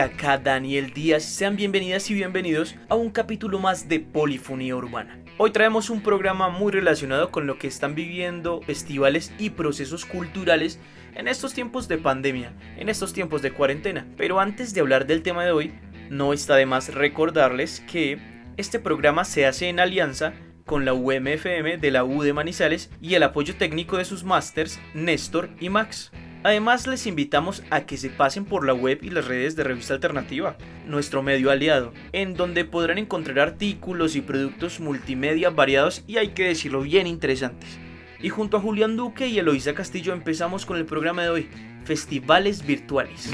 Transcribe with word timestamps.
Acá 0.00 0.38
Daniel 0.38 0.92
Díaz. 0.92 1.22
Sean 1.22 1.56
bienvenidas 1.56 2.10
y 2.10 2.14
bienvenidos 2.14 2.76
a 2.88 2.94
un 2.94 3.10
capítulo 3.10 3.58
más 3.58 3.88
de 3.88 4.00
Polifonía 4.00 4.74
Urbana. 4.74 5.18
Hoy 5.38 5.50
traemos 5.50 5.90
un 5.90 6.02
programa 6.02 6.48
muy 6.48 6.72
relacionado 6.72 7.30
con 7.30 7.46
lo 7.46 7.58
que 7.58 7.66
están 7.66 7.94
viviendo 7.94 8.62
festivales 8.62 9.32
y 9.38 9.50
procesos 9.50 10.04
culturales 10.04 10.78
en 11.14 11.28
estos 11.28 11.52
tiempos 11.52 11.88
de 11.88 11.98
pandemia, 11.98 12.52
en 12.76 12.88
estos 12.88 13.12
tiempos 13.12 13.42
de 13.42 13.52
cuarentena. 13.52 14.06
Pero 14.16 14.40
antes 14.40 14.72
de 14.72 14.80
hablar 14.80 15.06
del 15.06 15.22
tema 15.22 15.44
de 15.44 15.52
hoy, 15.52 15.74
no 16.10 16.32
está 16.32 16.56
de 16.56 16.66
más 16.66 16.94
recordarles 16.94 17.80
que 17.80 18.18
este 18.56 18.78
programa 18.78 19.24
se 19.24 19.46
hace 19.46 19.68
en 19.68 19.80
alianza 19.80 20.32
con 20.64 20.84
la 20.84 20.94
UMFM 20.94 21.76
de 21.76 21.90
la 21.90 22.04
U 22.04 22.22
de 22.22 22.32
Manizales 22.32 22.90
y 23.00 23.14
el 23.14 23.22
apoyo 23.24 23.56
técnico 23.56 23.98
de 23.98 24.04
sus 24.04 24.24
másters 24.24 24.80
Néstor 24.94 25.50
y 25.60 25.68
Max. 25.68 26.12
Además 26.44 26.88
les 26.88 27.06
invitamos 27.06 27.62
a 27.70 27.82
que 27.82 27.96
se 27.96 28.10
pasen 28.10 28.44
por 28.44 28.66
la 28.66 28.74
web 28.74 28.98
y 29.02 29.10
las 29.10 29.26
redes 29.26 29.54
de 29.54 29.62
Revista 29.62 29.94
Alternativa, 29.94 30.56
nuestro 30.86 31.22
medio 31.22 31.50
aliado, 31.50 31.92
en 32.12 32.34
donde 32.34 32.64
podrán 32.64 32.98
encontrar 32.98 33.38
artículos 33.38 34.16
y 34.16 34.22
productos 34.22 34.80
multimedia 34.80 35.50
variados 35.50 36.02
y 36.08 36.16
hay 36.16 36.28
que 36.28 36.48
decirlo 36.48 36.82
bien 36.82 37.06
interesantes. 37.06 37.78
Y 38.20 38.28
junto 38.28 38.56
a 38.56 38.60
Julián 38.60 38.96
Duque 38.96 39.28
y 39.28 39.38
Eloisa 39.38 39.74
Castillo 39.74 40.12
empezamos 40.12 40.66
con 40.66 40.76
el 40.76 40.84
programa 40.84 41.22
de 41.22 41.28
hoy, 41.28 41.48
Festivales 41.84 42.66
Virtuales. 42.66 43.30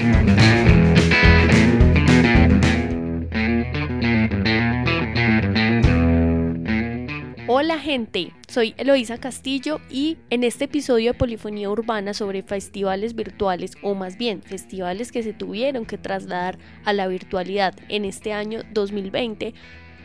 Hola 7.61 7.77
gente, 7.77 8.31
soy 8.47 8.73
Eloisa 8.77 9.17
Castillo 9.17 9.81
y 9.89 10.17
en 10.29 10.45
este 10.45 10.63
episodio 10.63 11.11
de 11.11 11.17
Polifonía 11.17 11.69
Urbana 11.69 12.13
sobre 12.13 12.41
festivales 12.41 13.15
virtuales 13.15 13.73
o 13.81 13.95
más 13.95 14.17
bien 14.17 14.41
festivales 14.41 15.11
que 15.11 15.23
se 15.23 15.33
tuvieron 15.33 15.85
que 15.85 15.97
trasladar 15.97 16.57
a 16.85 16.93
la 16.93 17.07
virtualidad 17.07 17.75
en 17.89 18.05
este 18.05 18.31
año 18.31 18.61
2020, 18.71 19.53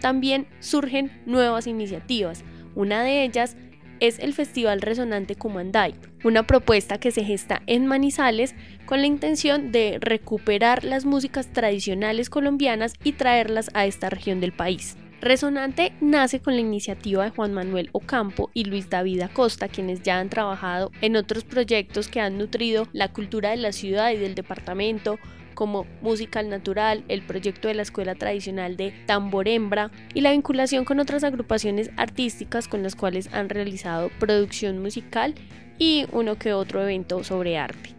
también 0.00 0.48
surgen 0.58 1.12
nuevas 1.26 1.68
iniciativas. 1.68 2.42
Una 2.74 3.04
de 3.04 3.22
ellas 3.22 3.56
es 4.00 4.18
el 4.18 4.32
Festival 4.32 4.80
Resonante 4.80 5.36
Cumanday, 5.36 5.94
una 6.24 6.48
propuesta 6.48 6.98
que 6.98 7.12
se 7.12 7.22
gesta 7.22 7.62
en 7.68 7.86
Manizales 7.86 8.56
con 8.84 9.00
la 9.00 9.06
intención 9.06 9.70
de 9.70 9.98
recuperar 10.00 10.82
las 10.82 11.04
músicas 11.04 11.52
tradicionales 11.52 12.30
colombianas 12.30 12.94
y 13.04 13.12
traerlas 13.12 13.70
a 13.74 13.86
esta 13.86 14.10
región 14.10 14.40
del 14.40 14.52
país. 14.52 14.96
Resonante 15.24 15.94
nace 16.02 16.40
con 16.40 16.54
la 16.54 16.60
iniciativa 16.60 17.24
de 17.24 17.30
Juan 17.30 17.54
Manuel 17.54 17.88
Ocampo 17.92 18.50
y 18.52 18.64
Luis 18.64 18.90
David 18.90 19.22
Acosta, 19.22 19.68
quienes 19.68 20.02
ya 20.02 20.18
han 20.18 20.28
trabajado 20.28 20.90
en 21.00 21.16
otros 21.16 21.44
proyectos 21.44 22.08
que 22.08 22.20
han 22.20 22.36
nutrido 22.36 22.88
la 22.92 23.10
cultura 23.10 23.48
de 23.48 23.56
la 23.56 23.72
ciudad 23.72 24.10
y 24.10 24.18
del 24.18 24.34
departamento, 24.34 25.18
como 25.54 25.86
Musical 26.02 26.50
Natural, 26.50 27.04
el 27.08 27.22
proyecto 27.22 27.68
de 27.68 27.74
la 27.74 27.80
Escuela 27.80 28.16
Tradicional 28.16 28.76
de 28.76 28.92
Tamborembra 29.06 29.90
y 30.12 30.20
la 30.20 30.32
vinculación 30.32 30.84
con 30.84 31.00
otras 31.00 31.24
agrupaciones 31.24 31.90
artísticas 31.96 32.68
con 32.68 32.82
las 32.82 32.94
cuales 32.94 33.32
han 33.32 33.48
realizado 33.48 34.10
producción 34.20 34.82
musical 34.82 35.34
y 35.78 36.04
uno 36.12 36.36
que 36.36 36.52
otro 36.52 36.82
evento 36.82 37.24
sobre 37.24 37.56
arte. 37.56 37.93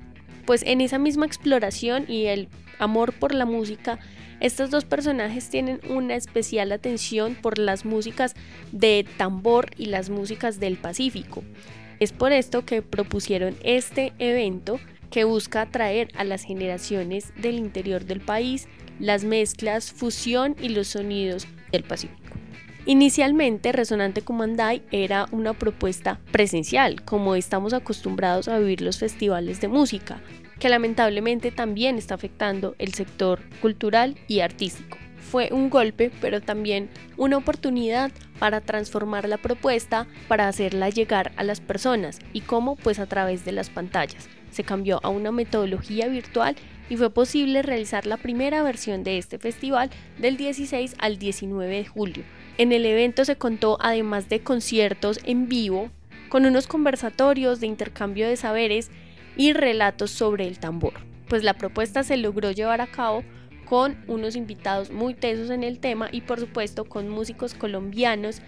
Pues 0.46 0.64
en 0.64 0.82
esa 0.82 1.00
misma 1.00 1.26
exploración 1.26 2.06
y 2.08 2.26
el 2.26 2.50
amor 2.80 3.14
por 3.14 3.34
la 3.34 3.46
música 3.46 4.00
estos 4.42 4.70
dos 4.70 4.84
personajes 4.84 5.50
tienen 5.50 5.80
una 5.90 6.16
especial 6.16 6.72
atención 6.72 7.36
por 7.36 7.58
las 7.58 7.86
músicas 7.86 8.36
de 8.72 9.06
tambor 9.18 9.72
y 9.78 9.86
las 9.86 10.10
músicas 10.10 10.60
del 10.60 10.78
Pacífico. 10.78 11.44
Es 12.00 12.12
por 12.12 12.34
esto 12.34 12.66
que 12.66 12.82
propusieron 12.82 13.56
este 13.64 14.14
evento 14.20 14.80
que 15.10 15.24
busca 15.24 15.62
atraer 15.62 16.10
a 16.16 16.26
las 16.26 16.44
generaciones 16.44 17.32
del 17.38 17.56
interior 17.56 18.04
del 18.04 18.20
país 18.20 18.68
las 19.00 19.24
mezclas, 19.24 19.92
fusión 19.92 20.56
y 20.62 20.70
los 20.70 20.90
sonidos 20.90 21.48
del 21.72 21.84
Pacífico. 21.84 22.45
Inicialmente, 22.88 23.72
Resonante 23.72 24.22
Comandai 24.22 24.84
era 24.92 25.26
una 25.32 25.54
propuesta 25.54 26.20
presencial, 26.32 27.02
como 27.02 27.34
estamos 27.34 27.74
acostumbrados 27.74 28.48
a 28.48 28.60
vivir 28.60 28.82
los 28.82 29.00
festivales 29.00 29.60
de 29.60 29.68
música, 29.68 30.22
que 30.60 30.70
lamentablemente 30.70 31.50
también 31.50 31.98
está 31.98 32.14
afectando 32.14 32.76
el 32.78 32.94
sector 32.94 33.42
cultural 33.60 34.16
y 34.28 34.42
artístico. 34.42 35.00
Fue 35.20 35.50
un 35.52 35.72
golpe, 35.72 36.12
pero 36.22 36.42
también 36.42 36.92
una 37.18 37.38
oportunidad 37.38 38.12
para 38.38 38.62
transformar 38.62 39.28
la 39.28 39.38
propuesta, 39.38 40.06
para 40.28 40.48
hacerla 40.48 40.90
llegar 40.90 41.32
a 41.38 41.44
las 41.44 41.62
personas 41.62 42.20
y 42.34 42.42
cómo 42.42 42.76
pues 42.76 43.00
a 43.00 43.08
través 43.08 43.46
de 43.46 43.52
las 43.52 43.72
pantallas. 43.72 44.30
Se 44.52 44.64
cambió 44.64 45.00
a 45.02 45.10
una 45.10 45.32
metodología 45.32 46.08
virtual 46.08 46.56
y 46.90 46.98
fue 46.98 47.10
posible 47.10 47.62
realizar 47.62 48.06
la 48.06 48.18
primera 48.18 48.64
versión 48.64 49.04
de 49.04 49.18
este 49.18 49.38
festival 49.38 49.90
del 50.18 50.38
16 50.38 50.96
al 51.00 51.18
19 51.18 51.76
de 51.76 51.86
julio. 51.86 52.24
En 52.58 52.72
el 52.72 52.86
evento 52.86 53.26
se 53.26 53.36
contó 53.36 53.78
además 53.82 54.30
de 54.30 54.42
conciertos 54.42 55.20
en 55.24 55.48
vivo, 55.48 55.90
con 56.30 56.46
unos 56.46 56.68
conversatorios 56.68 57.60
de 57.60 57.68
intercambio 57.68 58.28
de 58.28 58.38
saberes 58.38 58.92
y 59.38 59.54
relatos 59.54 60.12
sobre 60.12 60.48
el 60.48 60.60
tambor. 60.60 60.94
Pues 61.28 61.44
la 61.44 61.54
propuesta 61.54 62.04
se 62.04 62.18
logró 62.18 62.52
llevar 62.52 62.82
a 62.82 62.88
cabo 62.88 63.24
con 63.66 63.98
unos 64.08 64.36
invitados 64.36 64.92
muy 64.92 65.14
tesos 65.16 65.50
en 65.50 65.64
el 65.64 65.80
tema 65.80 66.10
y 66.12 66.22
por 66.22 66.40
supuesto 66.40 66.86
con 66.86 67.10
músicos 67.10 67.54
colombianos 67.54 68.42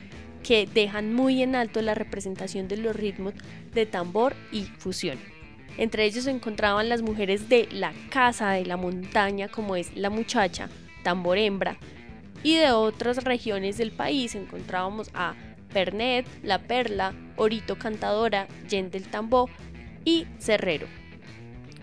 que 0.44 0.68
dejan 0.72 1.14
muy 1.14 1.42
en 1.42 1.56
alto 1.56 1.82
la 1.82 1.96
representación 1.96 2.68
de 2.68 2.78
los 2.78 2.96
ritmos 2.96 3.34
de 3.74 3.86
tambor 3.86 4.36
y 4.52 4.64
fusión. 4.78 5.18
Entre 5.78 6.06
ellos 6.06 6.24
se 6.24 6.32
encontraban 6.32 6.90
las 6.90 7.02
mujeres 7.02 7.50
de 7.50 7.68
la 7.72 7.94
casa 8.10 8.52
de 8.52 8.66
la 8.66 8.78
montaña 8.78 9.48
como 9.48 9.76
es 9.76 9.96
la 9.96 10.10
muchacha, 10.10 10.70
tambor 11.04 11.38
hembra, 11.38 11.78
y 12.44 12.56
de 12.56 12.72
otras 12.72 13.24
regiones 13.24 13.78
del 13.78 13.92
país 13.92 14.36
encontrábamos 14.36 15.10
a 15.14 15.36
Pernet, 15.74 16.26
La 16.44 16.60
Perla, 16.60 17.14
Orito 17.36 17.78
Cantadora, 17.78 18.48
Yen 18.70 18.90
del 18.90 19.08
Tambor, 19.08 19.50
y 20.06 20.26
Cerrero. 20.40 20.88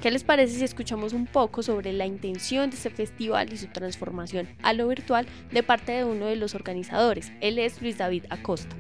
¿Qué 0.01 0.11
les 0.11 0.25
parece 0.25 0.59
si 0.59 0.65
escuchamos 0.65 1.13
un 1.13 1.27
poco 1.27 1.63
sobre 1.63 1.93
la 1.93 2.07
intención 2.07 2.71
de 2.71 2.77
este 2.77 2.91
festival 2.91 3.53
y 3.53 3.57
su 3.57 3.69
transformación 3.69 4.49
a 4.63 4.73
lo 4.73 4.89
virtual 4.89 5.27
de 5.53 5.63
parte 5.63 5.93
de 5.93 6.05
uno 6.05 6.27
de 6.27 6.37
los 6.37 6.55
organizadores? 6.55 7.33
Él 7.41 7.59
es 7.59 7.81
Luis 7.81 7.99
David 7.99 8.25
Acosta. 8.31 8.75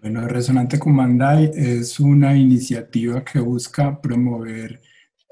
Bueno, 0.00 0.28
Resonante 0.28 0.78
Comandai 0.78 1.50
es 1.54 1.98
una 1.98 2.36
iniciativa 2.36 3.24
que 3.24 3.40
busca 3.40 4.00
promover 4.00 4.80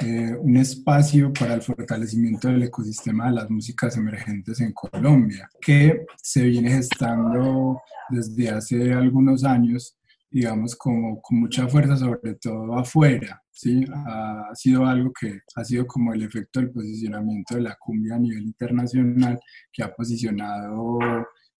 eh, 0.01 0.35
un 0.41 0.57
espacio 0.57 1.33
para 1.33 1.55
el 1.55 1.63
fortalecimiento 1.63 2.49
del 2.49 2.65
ecosistema 2.65 3.27
de 3.27 3.37
las 3.37 3.49
músicas 3.49 3.97
emergentes 3.97 4.61
en 4.61 4.73
Colombia, 4.73 5.49
que 5.61 6.05
se 6.21 6.43
viene 6.43 6.71
gestando 6.71 7.81
desde 8.11 8.51
hace 8.51 8.93
algunos 8.93 9.45
años, 9.45 9.97
digamos, 10.29 10.75
como, 10.75 11.23
con 11.23 11.39
mucha 11.39 11.69
fuerza, 11.69 11.97
sobre 11.97 12.35
todo 12.35 12.77
afuera. 12.77 13.41
¿sí? 13.53 13.85
Ha 13.95 14.51
sido 14.55 14.85
algo 14.85 15.13
que 15.19 15.43
ha 15.55 15.65
sido 15.65 15.87
como 15.87 16.13
el 16.13 16.25
efecto 16.25 16.59
del 16.59 16.73
posicionamiento 16.73 17.55
de 17.55 17.63
la 17.63 17.77
cumbia 17.79 18.17
a 18.17 18.19
nivel 18.19 18.43
internacional, 18.43 19.39
que 19.73 19.85
ha 19.85 19.95
posicionado 19.95 20.99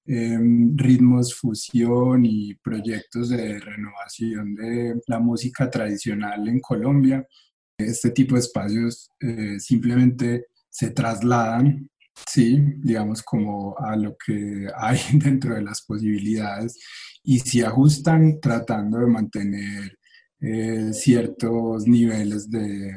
em, 0.07 0.77
ritmos 0.77 1.35
fusión 1.35 2.25
y 2.25 2.55
proyectos 2.55 3.31
de 3.31 3.59
renovación 3.59 4.55
de 4.55 5.01
la 5.07 5.19
música 5.19 5.71
tradicional 5.71 6.49
en 6.49 6.61
Colombia. 6.61 7.27
Este 7.79 8.11
tipo 8.11 8.35
de 8.35 8.41
espacios 8.41 9.11
eh, 9.21 9.59
simplemente 9.59 10.47
se 10.71 10.91
trasladan, 10.91 11.89
sí, 12.27 12.59
digamos, 12.79 13.23
como 13.23 13.77
a 13.79 13.97
lo 13.97 14.17
que 14.17 14.69
hay 14.77 14.99
dentro 15.15 15.55
de 15.55 15.63
las 15.63 15.83
posibilidades 15.83 16.79
y 17.23 17.41
se 17.41 17.67
ajustan 17.67 18.41
tratando 18.41 18.99
de 18.99 19.07
mantener 19.07 19.99
eh, 20.41 20.93
ciertos 20.93 21.87
niveles 21.87 22.51
de, 22.51 22.93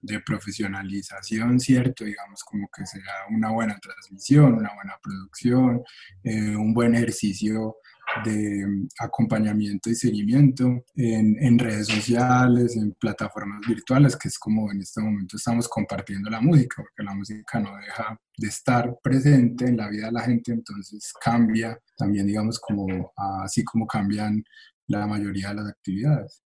de, 0.00 0.20
profesionalización, 0.20 1.60
¿cierto? 1.60 2.04
Digamos, 2.04 2.42
como 2.44 2.68
que 2.74 2.86
sea 2.86 3.02
una 3.30 3.50
buena 3.50 3.78
transmisión, 3.78 4.54
una 4.54 4.74
buena 4.74 4.98
producción, 5.02 5.82
eh, 6.22 6.56
un 6.56 6.74
buen 6.74 6.94
ejercicio 6.94 7.76
de 8.24 8.66
mm, 8.66 8.88
acompañamiento 9.00 9.90
y 9.90 9.94
seguimiento 9.94 10.84
en, 10.96 11.36
en, 11.40 11.58
redes 11.58 11.88
sociales, 11.88 12.76
en 12.76 12.92
plataformas 12.92 13.60
virtuales, 13.66 14.16
que 14.16 14.28
es 14.28 14.38
como 14.38 14.70
en 14.72 14.80
este 14.80 15.00
momento 15.00 15.36
estamos 15.36 15.68
compartiendo 15.68 16.30
la 16.30 16.40
música, 16.40 16.82
porque 16.82 17.02
la 17.02 17.14
música 17.14 17.60
no 17.60 17.76
deja 17.76 18.18
de 18.36 18.48
estar 18.48 18.96
presente 19.02 19.66
en 19.66 19.76
la 19.76 19.88
vida 19.88 20.06
de 20.06 20.12
la 20.12 20.22
gente, 20.22 20.52
entonces 20.52 21.12
cambia 21.22 21.78
también, 21.96 22.26
digamos, 22.26 22.58
como 22.58 23.12
así 23.42 23.64
como 23.64 23.86
cambian 23.86 24.42
la 24.86 25.06
mayoría 25.06 25.48
de 25.50 25.54
las 25.54 25.68
actividades. 25.68 26.42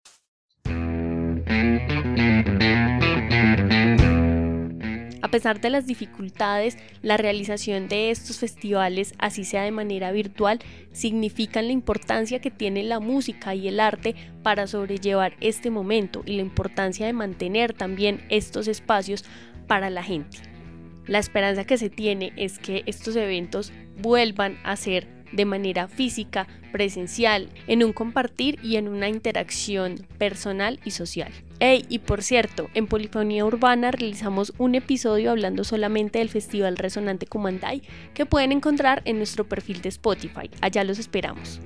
A 5.32 5.40
pesar 5.40 5.62
de 5.62 5.70
las 5.70 5.86
dificultades, 5.86 6.76
la 7.00 7.16
realización 7.16 7.88
de 7.88 8.10
estos 8.10 8.38
festivales, 8.38 9.14
así 9.16 9.46
sea 9.46 9.62
de 9.62 9.70
manera 9.70 10.12
virtual, 10.12 10.58
significan 10.92 11.68
la 11.68 11.72
importancia 11.72 12.42
que 12.42 12.50
tiene 12.50 12.82
la 12.82 13.00
música 13.00 13.54
y 13.54 13.66
el 13.66 13.80
arte 13.80 14.14
para 14.42 14.66
sobrellevar 14.66 15.32
este 15.40 15.70
momento 15.70 16.22
y 16.26 16.36
la 16.36 16.42
importancia 16.42 17.06
de 17.06 17.14
mantener 17.14 17.72
también 17.72 18.26
estos 18.28 18.68
espacios 18.68 19.24
para 19.66 19.88
la 19.88 20.02
gente. 20.02 20.36
La 21.06 21.18
esperanza 21.18 21.64
que 21.64 21.78
se 21.78 21.88
tiene 21.88 22.34
es 22.36 22.58
que 22.58 22.82
estos 22.84 23.16
eventos 23.16 23.72
vuelvan 24.02 24.58
a 24.64 24.76
ser 24.76 25.21
de 25.32 25.44
manera 25.44 25.88
física, 25.88 26.46
presencial, 26.70 27.48
en 27.66 27.82
un 27.84 27.92
compartir 27.92 28.58
y 28.62 28.76
en 28.76 28.88
una 28.88 29.08
interacción 29.08 30.06
personal 30.18 30.80
y 30.84 30.92
social. 30.92 31.32
Hey, 31.60 31.84
y 31.88 32.00
por 32.00 32.22
cierto, 32.22 32.68
en 32.74 32.86
Polifonía 32.86 33.44
Urbana 33.44 33.90
realizamos 33.90 34.52
un 34.58 34.74
episodio 34.74 35.30
hablando 35.30 35.64
solamente 35.64 36.18
del 36.18 36.28
Festival 36.28 36.76
Resonante 36.76 37.26
Comandai 37.26 37.82
que 38.14 38.26
pueden 38.26 38.52
encontrar 38.52 39.02
en 39.04 39.18
nuestro 39.18 39.48
perfil 39.48 39.82
de 39.82 39.88
Spotify. 39.88 40.50
Allá 40.60 40.84
los 40.84 40.98
esperamos. 40.98 41.60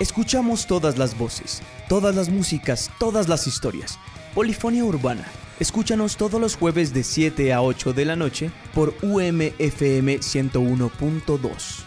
Escuchamos 0.00 0.66
todas 0.68 0.96
las 0.96 1.18
voces, 1.18 1.60
todas 1.88 2.14
las 2.14 2.28
músicas, 2.28 2.88
todas 3.00 3.28
las 3.28 3.48
historias. 3.48 3.98
Polifonía 4.32 4.84
Urbana 4.84 5.24
Escúchanos 5.60 6.16
todos 6.16 6.40
los 6.40 6.54
jueves 6.56 6.94
de 6.94 7.02
7 7.02 7.52
a 7.52 7.62
8 7.62 7.92
de 7.92 8.04
la 8.04 8.14
noche 8.14 8.52
por 8.72 8.94
UMFM 9.02 10.20
101.2. 10.20 11.84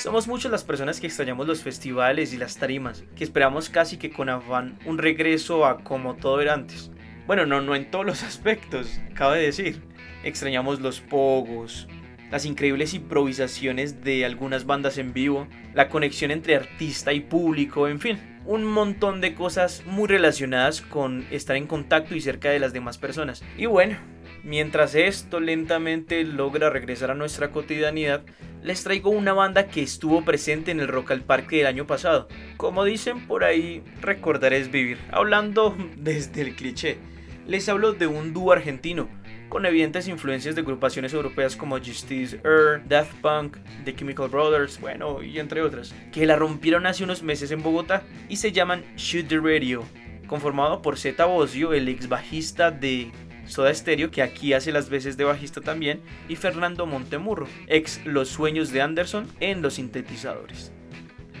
Somos 0.00 0.26
muchas 0.26 0.50
las 0.50 0.64
personas 0.64 0.98
que 0.98 1.06
extrañamos 1.06 1.46
los 1.46 1.62
festivales 1.62 2.32
y 2.32 2.38
las 2.38 2.56
tarimas, 2.56 3.04
que 3.14 3.22
esperamos 3.22 3.68
casi 3.68 3.98
que 3.98 4.10
con 4.10 4.28
afán 4.28 4.80
un 4.84 4.98
regreso 4.98 5.64
a 5.64 5.84
como 5.84 6.16
todo 6.16 6.40
era 6.40 6.54
antes. 6.54 6.90
Bueno, 7.28 7.46
no, 7.46 7.60
no 7.60 7.76
en 7.76 7.88
todos 7.88 8.04
los 8.04 8.22
aspectos, 8.24 9.00
cabe 9.14 9.38
decir. 9.38 9.80
Extrañamos 10.24 10.80
los 10.80 11.00
pogos, 11.00 11.86
las 12.30 12.44
increíbles 12.44 12.94
improvisaciones 12.94 14.02
de 14.02 14.24
algunas 14.24 14.66
bandas 14.66 14.98
en 14.98 15.12
vivo, 15.12 15.48
la 15.74 15.88
conexión 15.88 16.30
entre 16.30 16.56
artista 16.56 17.12
y 17.12 17.20
público, 17.20 17.88
en 17.88 18.00
fin, 18.00 18.18
un 18.44 18.64
montón 18.64 19.20
de 19.20 19.34
cosas 19.34 19.82
muy 19.86 20.08
relacionadas 20.08 20.80
con 20.80 21.26
estar 21.30 21.56
en 21.56 21.66
contacto 21.66 22.14
y 22.14 22.20
cerca 22.20 22.50
de 22.50 22.58
las 22.58 22.72
demás 22.72 22.98
personas. 22.98 23.42
Y 23.56 23.66
bueno, 23.66 23.98
mientras 24.42 24.94
esto 24.94 25.40
lentamente 25.40 26.24
logra 26.24 26.70
regresar 26.70 27.10
a 27.10 27.14
nuestra 27.14 27.50
cotidianidad, 27.50 28.22
les 28.62 28.82
traigo 28.82 29.10
una 29.10 29.32
banda 29.32 29.68
que 29.68 29.82
estuvo 29.82 30.24
presente 30.24 30.70
en 30.70 30.80
el 30.80 30.88
Rock 30.88 31.12
al 31.12 31.22
Parque 31.22 31.58
del 31.58 31.66
año 31.66 31.86
pasado. 31.86 32.28
Como 32.56 32.84
dicen 32.84 33.26
por 33.26 33.44
ahí, 33.44 33.82
recordar 34.00 34.52
es 34.52 34.70
vivir. 34.70 34.98
Hablando 35.10 35.76
desde 35.96 36.42
el 36.42 36.56
cliché, 36.56 36.98
les 37.46 37.68
hablo 37.68 37.92
de 37.92 38.06
un 38.06 38.32
dúo 38.32 38.52
argentino 38.52 39.08
con 39.48 39.66
evidentes 39.66 40.08
influencias 40.08 40.54
de 40.54 40.60
agrupaciones 40.60 41.12
europeas 41.12 41.56
como 41.56 41.78
Justice 41.78 42.40
Earth, 42.44 42.84
Death 42.84 43.12
Punk, 43.22 43.56
The 43.84 43.94
Chemical 43.94 44.28
Brothers, 44.28 44.80
bueno, 44.80 45.22
y 45.22 45.38
entre 45.38 45.62
otras, 45.62 45.94
que 46.12 46.26
la 46.26 46.36
rompieron 46.36 46.86
hace 46.86 47.04
unos 47.04 47.22
meses 47.22 47.50
en 47.50 47.62
Bogotá 47.62 48.02
y 48.28 48.36
se 48.36 48.52
llaman 48.52 48.84
Shoot 48.96 49.28
the 49.28 49.38
Radio, 49.38 49.84
conformado 50.26 50.82
por 50.82 50.98
Zeta 50.98 51.24
Bosio, 51.24 51.72
el 51.72 51.88
ex 51.88 52.08
bajista 52.08 52.70
de 52.70 53.10
Soda 53.46 53.74
Stereo, 53.74 54.10
que 54.10 54.22
aquí 54.22 54.52
hace 54.52 54.72
las 54.72 54.90
veces 54.90 55.16
de 55.16 55.24
bajista 55.24 55.60
también, 55.60 56.00
y 56.28 56.36
Fernando 56.36 56.86
Montemurro, 56.86 57.48
ex 57.66 58.04
Los 58.04 58.28
Sueños 58.28 58.70
de 58.72 58.82
Anderson 58.82 59.26
en 59.40 59.62
los 59.62 59.74
sintetizadores. 59.74 60.72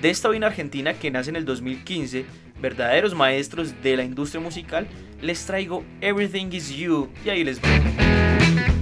De 0.00 0.10
esta 0.10 0.28
vaina 0.28 0.46
argentina 0.46 0.94
que 0.94 1.10
nace 1.10 1.30
en 1.30 1.34
el 1.34 1.44
2015, 1.44 2.24
verdaderos 2.60 3.16
maestros 3.16 3.74
de 3.82 3.96
la 3.96 4.04
industria 4.04 4.40
musical, 4.40 4.86
les 5.20 5.44
traigo 5.44 5.82
Everything 6.00 6.52
Is 6.52 6.70
You 6.70 7.08
y 7.24 7.30
ahí 7.30 7.42
les 7.42 7.60
voy. 7.60 8.77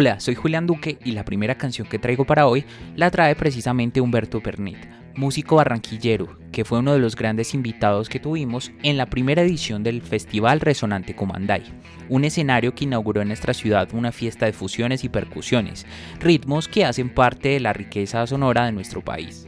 Hola, 0.00 0.18
soy 0.18 0.34
Julián 0.34 0.66
Duque 0.66 0.96
y 1.04 1.12
la 1.12 1.26
primera 1.26 1.56
canción 1.56 1.86
que 1.86 1.98
traigo 1.98 2.24
para 2.24 2.46
hoy 2.46 2.64
la 2.96 3.10
trae 3.10 3.34
precisamente 3.34 4.00
Humberto 4.00 4.42
Pernet, 4.42 4.88
músico 5.14 5.56
barranquillero, 5.56 6.38
que 6.52 6.64
fue 6.64 6.78
uno 6.78 6.94
de 6.94 7.00
los 7.00 7.14
grandes 7.14 7.52
invitados 7.52 8.08
que 8.08 8.18
tuvimos 8.18 8.72
en 8.82 8.96
la 8.96 9.10
primera 9.10 9.42
edición 9.42 9.82
del 9.82 10.00
Festival 10.00 10.60
Resonante 10.60 11.14
Comandai, 11.14 11.64
un 12.08 12.24
escenario 12.24 12.74
que 12.74 12.84
inauguró 12.84 13.20
en 13.20 13.28
nuestra 13.28 13.52
ciudad 13.52 13.90
una 13.92 14.10
fiesta 14.10 14.46
de 14.46 14.54
fusiones 14.54 15.04
y 15.04 15.10
percusiones, 15.10 15.84
ritmos 16.18 16.66
que 16.66 16.86
hacen 16.86 17.10
parte 17.12 17.50
de 17.50 17.60
la 17.60 17.74
riqueza 17.74 18.26
sonora 18.26 18.64
de 18.64 18.72
nuestro 18.72 19.04
país. 19.04 19.46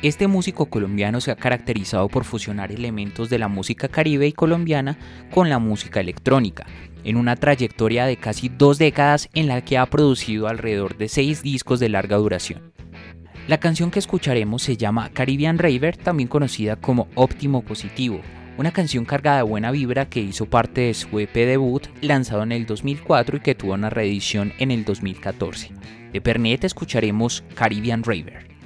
Este 0.00 0.28
músico 0.28 0.66
colombiano 0.66 1.20
se 1.20 1.32
ha 1.32 1.36
caracterizado 1.36 2.06
por 2.06 2.22
fusionar 2.22 2.70
elementos 2.70 3.30
de 3.30 3.40
la 3.40 3.48
música 3.48 3.88
caribe 3.88 4.28
y 4.28 4.32
colombiana 4.32 4.96
con 5.32 5.50
la 5.50 5.58
música 5.58 5.98
electrónica, 5.98 6.66
en 7.08 7.16
una 7.16 7.36
trayectoria 7.36 8.04
de 8.04 8.18
casi 8.18 8.50
dos 8.50 8.76
décadas 8.76 9.30
en 9.32 9.48
la 9.48 9.62
que 9.62 9.78
ha 9.78 9.86
producido 9.86 10.46
alrededor 10.46 10.98
de 10.98 11.08
seis 11.08 11.42
discos 11.42 11.80
de 11.80 11.88
larga 11.88 12.18
duración. 12.18 12.70
La 13.46 13.58
canción 13.58 13.90
que 13.90 13.98
escucharemos 13.98 14.62
se 14.62 14.76
llama 14.76 15.08
Caribbean 15.14 15.56
Raver, 15.56 15.96
también 15.96 16.28
conocida 16.28 16.76
como 16.76 17.08
Óptimo 17.14 17.62
Positivo, 17.62 18.20
una 18.58 18.72
canción 18.72 19.06
cargada 19.06 19.38
de 19.38 19.44
buena 19.44 19.70
vibra 19.70 20.10
que 20.10 20.20
hizo 20.20 20.44
parte 20.44 20.82
de 20.82 20.92
su 20.92 21.18
EP 21.18 21.32
debut 21.32 21.86
lanzado 22.02 22.42
en 22.42 22.52
el 22.52 22.66
2004 22.66 23.38
y 23.38 23.40
que 23.40 23.54
tuvo 23.54 23.72
una 23.72 23.88
reedición 23.88 24.52
en 24.58 24.70
el 24.70 24.84
2014. 24.84 25.70
De 26.12 26.20
Pernet 26.20 26.64
escucharemos 26.64 27.42
Caribbean 27.54 28.02
Raver. 28.02 28.57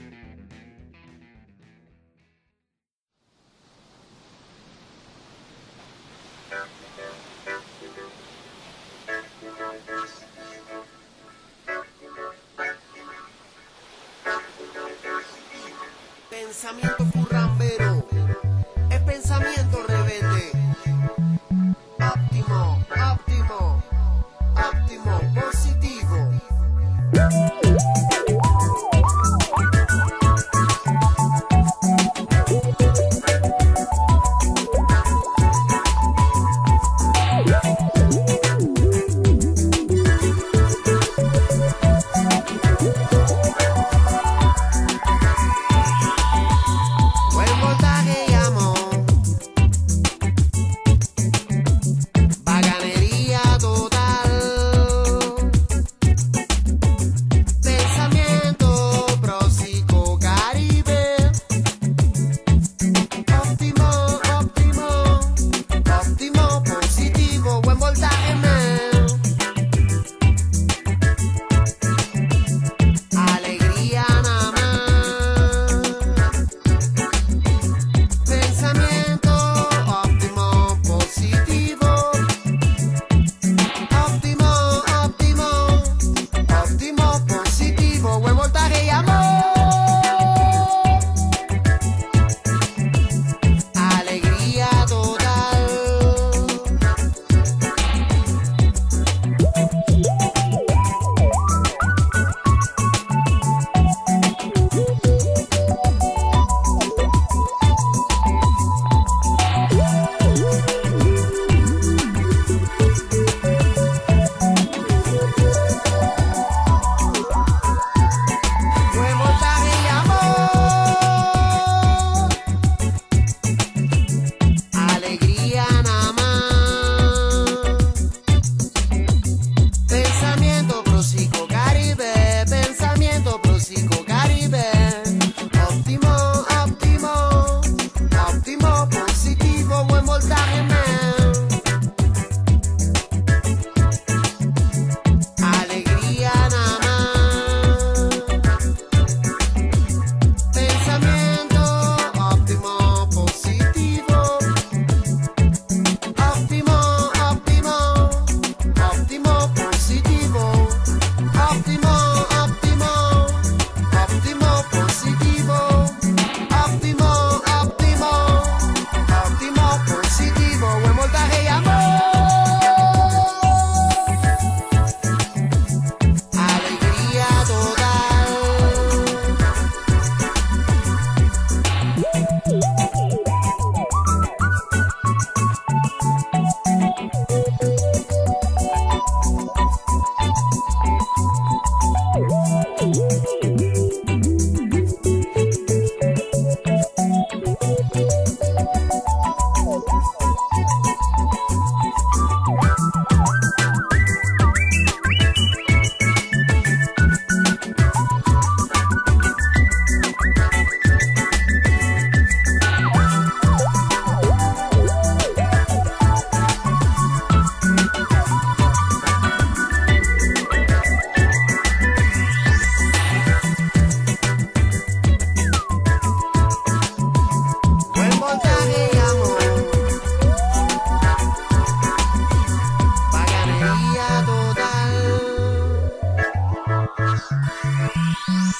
Bueno, 238.26 238.52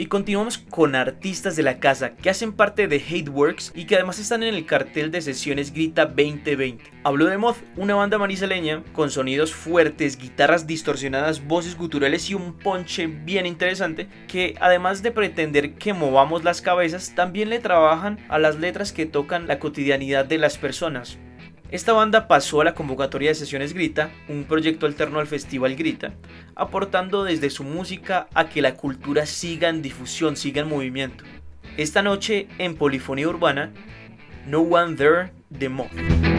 y 0.00 0.06
continuamos 0.06 0.56
con 0.56 0.94
artistas 0.94 1.56
de 1.56 1.62
la 1.62 1.78
casa 1.78 2.16
que 2.16 2.30
hacen 2.30 2.54
parte 2.54 2.88
de 2.88 2.96
Hateworks 2.96 3.72
y 3.74 3.84
que 3.84 3.96
además 3.96 4.18
están 4.18 4.42
en 4.42 4.54
el 4.54 4.64
cartel 4.64 5.10
de 5.10 5.20
sesiones 5.20 5.74
Grita 5.74 6.06
2020. 6.06 6.82
Hablo 7.04 7.26
de 7.26 7.36
Moth, 7.36 7.58
una 7.76 7.96
banda 7.96 8.16
marisaleña 8.16 8.82
con 8.94 9.10
sonidos 9.10 9.52
fuertes, 9.52 10.16
guitarras 10.16 10.66
distorsionadas, 10.66 11.46
voces 11.46 11.76
guturales 11.76 12.30
y 12.30 12.34
un 12.34 12.56
ponche 12.56 13.08
bien 13.08 13.44
interesante 13.44 14.08
que 14.26 14.54
además 14.58 15.02
de 15.02 15.10
pretender 15.10 15.74
que 15.74 15.92
movamos 15.92 16.44
las 16.44 16.62
cabezas, 16.62 17.14
también 17.14 17.50
le 17.50 17.58
trabajan 17.58 18.18
a 18.30 18.38
las 18.38 18.58
letras 18.58 18.94
que 18.94 19.04
tocan 19.04 19.48
la 19.48 19.58
cotidianidad 19.58 20.24
de 20.24 20.38
las 20.38 20.56
personas. 20.56 21.18
Esta 21.70 21.92
banda 21.92 22.26
pasó 22.26 22.60
a 22.60 22.64
la 22.64 22.74
convocatoria 22.74 23.28
de 23.28 23.36
sesiones 23.36 23.74
Grita, 23.74 24.10
un 24.28 24.42
proyecto 24.42 24.86
alterno 24.86 25.20
al 25.20 25.28
Festival 25.28 25.76
Grita, 25.76 26.14
aportando 26.56 27.22
desde 27.22 27.48
su 27.48 27.62
música 27.62 28.26
a 28.34 28.48
que 28.48 28.60
la 28.60 28.74
cultura 28.74 29.24
siga 29.24 29.68
en 29.68 29.80
difusión, 29.80 30.36
siga 30.36 30.62
en 30.62 30.68
movimiento. 30.68 31.22
Esta 31.76 32.02
noche 32.02 32.48
en 32.58 32.74
Polifonía 32.74 33.28
Urbana, 33.28 33.70
No 34.48 34.62
One 34.62 34.96
There, 34.96 35.30
The 35.56 35.68
Moth. 35.68 36.29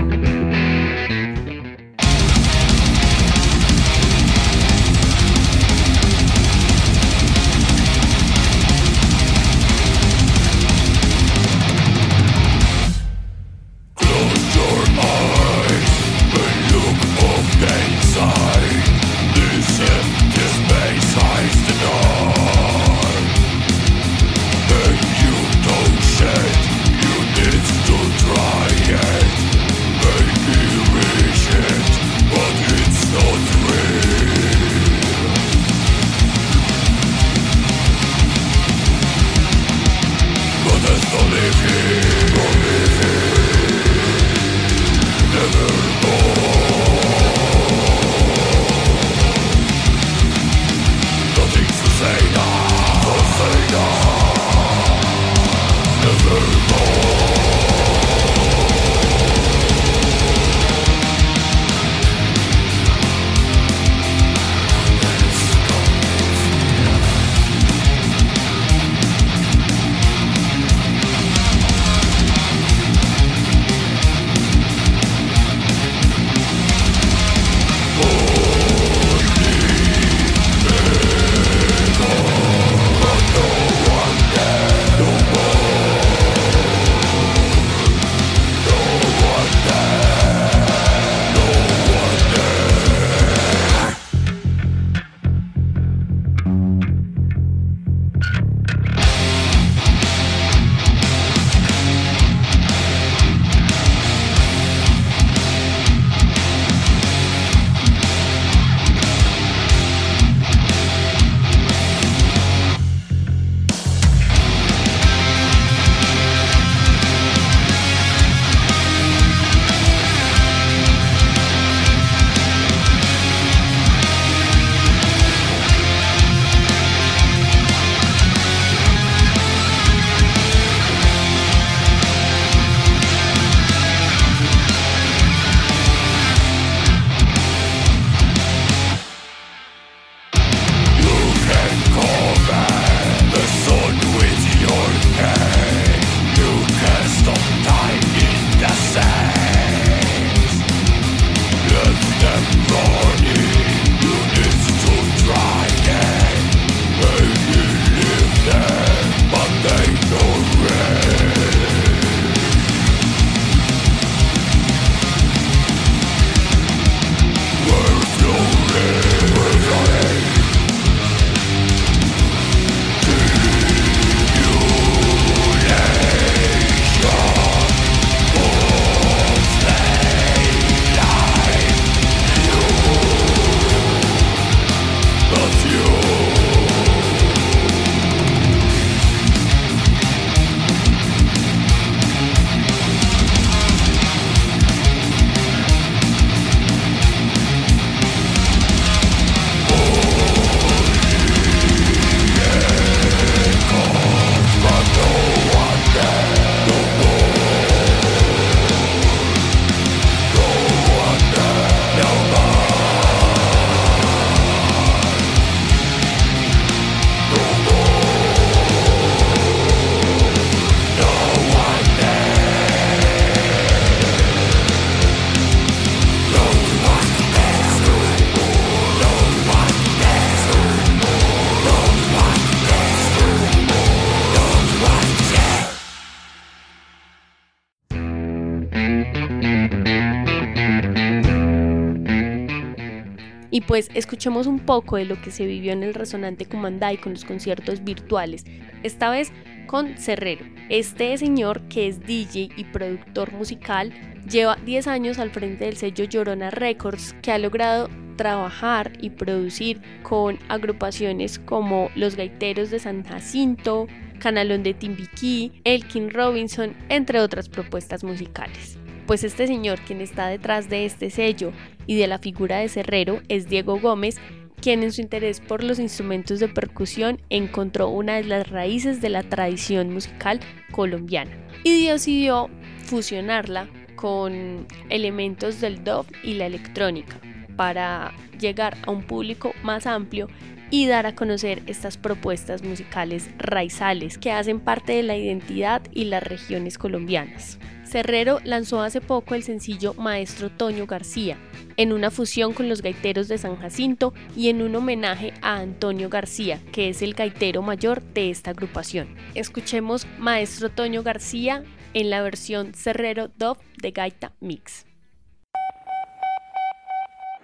Pues 243.71 243.89
escuchemos 243.93 244.47
un 244.47 244.59
poco 244.59 244.97
de 244.97 245.05
lo 245.05 245.21
que 245.21 245.31
se 245.31 245.45
vivió 245.45 245.71
en 245.71 245.81
el 245.81 245.93
Resonante 245.93 246.45
Comandai 246.45 246.99
con 246.99 247.13
los 247.13 247.23
conciertos 247.23 247.85
virtuales, 247.85 248.43
esta 248.83 249.09
vez 249.09 249.31
con 249.65 249.97
Cerrero. 249.97 250.45
Este 250.67 251.17
señor, 251.17 251.61
que 251.69 251.87
es 251.87 252.01
DJ 252.01 252.49
y 252.57 252.65
productor 252.65 253.31
musical, 253.31 253.93
lleva 254.29 254.57
10 254.65 254.87
años 254.87 255.19
al 255.19 255.29
frente 255.29 255.63
del 255.63 255.77
sello 255.77 256.03
Llorona 256.03 256.51
Records, 256.51 257.15
que 257.21 257.31
ha 257.31 257.37
logrado 257.37 257.87
trabajar 258.17 258.91
y 258.99 259.11
producir 259.11 259.81
con 260.03 260.37
agrupaciones 260.49 261.39
como 261.39 261.89
Los 261.95 262.17
Gaiteros 262.17 262.71
de 262.71 262.79
San 262.79 263.05
Jacinto, 263.05 263.87
Canalón 264.19 264.63
de 264.63 264.73
Timbiquí, 264.73 265.61
Elkin 265.63 266.09
Robinson, 266.09 266.75
entre 266.89 267.21
otras 267.21 267.47
propuestas 267.47 268.03
musicales. 268.03 268.80
Pues 269.11 269.25
este 269.25 269.45
señor 269.45 269.81
quien 269.81 269.99
está 269.99 270.27
detrás 270.27 270.69
de 270.69 270.85
este 270.85 271.09
sello 271.09 271.51
y 271.85 271.97
de 271.97 272.07
la 272.07 272.17
figura 272.17 272.59
de 272.59 272.69
Cerrero 272.69 273.19
es 273.27 273.49
Diego 273.49 273.77
Gómez, 273.77 274.15
quien 274.61 274.83
en 274.83 274.93
su 274.93 275.01
interés 275.01 275.41
por 275.41 275.65
los 275.65 275.79
instrumentos 275.79 276.39
de 276.39 276.47
percusión 276.47 277.19
encontró 277.29 277.89
una 277.89 278.15
de 278.15 278.23
las 278.23 278.49
raíces 278.49 279.01
de 279.01 279.09
la 279.09 279.23
tradición 279.23 279.91
musical 279.91 280.39
colombiana 280.71 281.31
y 281.65 281.87
decidió 281.87 282.49
fusionarla 282.85 283.67
con 283.97 284.65
elementos 284.87 285.59
del 285.59 285.83
dub 285.83 286.05
y 286.23 286.35
la 286.35 286.45
electrónica 286.45 287.19
para 287.57 288.13
llegar 288.39 288.77
a 288.87 288.91
un 288.91 289.03
público 289.03 289.51
más 289.61 289.87
amplio 289.87 290.29
y 290.69 290.87
dar 290.87 291.05
a 291.05 291.15
conocer 291.15 291.63
estas 291.65 291.97
propuestas 291.97 292.63
musicales 292.63 293.29
raizales 293.39 294.17
que 294.17 294.31
hacen 294.31 294.61
parte 294.61 294.93
de 294.93 295.03
la 295.03 295.17
identidad 295.17 295.81
y 295.91 296.05
las 296.05 296.23
regiones 296.23 296.77
colombianas. 296.77 297.59
Cerrero 297.91 298.37
lanzó 298.45 298.81
hace 298.81 299.01
poco 299.01 299.35
el 299.35 299.43
sencillo 299.43 299.93
Maestro 299.95 300.49
Toño 300.49 300.85
García, 300.85 301.35
en 301.75 301.91
una 301.91 302.09
fusión 302.09 302.53
con 302.53 302.69
los 302.69 302.81
gaiteros 302.81 303.27
de 303.27 303.37
San 303.37 303.57
Jacinto 303.57 304.13
y 304.33 304.49
en 304.49 304.61
un 304.61 304.73
homenaje 304.73 305.33
a 305.41 305.57
Antonio 305.57 306.07
García, 306.07 306.59
que 306.71 306.87
es 306.87 307.01
el 307.01 307.15
gaitero 307.15 307.61
mayor 307.61 308.01
de 308.01 308.29
esta 308.29 308.51
agrupación. 308.51 309.13
Escuchemos 309.35 310.07
Maestro 310.17 310.69
Toño 310.69 311.03
García 311.03 311.65
en 311.93 312.09
la 312.09 312.21
versión 312.21 312.73
Cerrero 312.73 313.27
Dove 313.35 313.59
de 313.81 313.91
Gaita 313.91 314.31
Mix. 314.39 314.85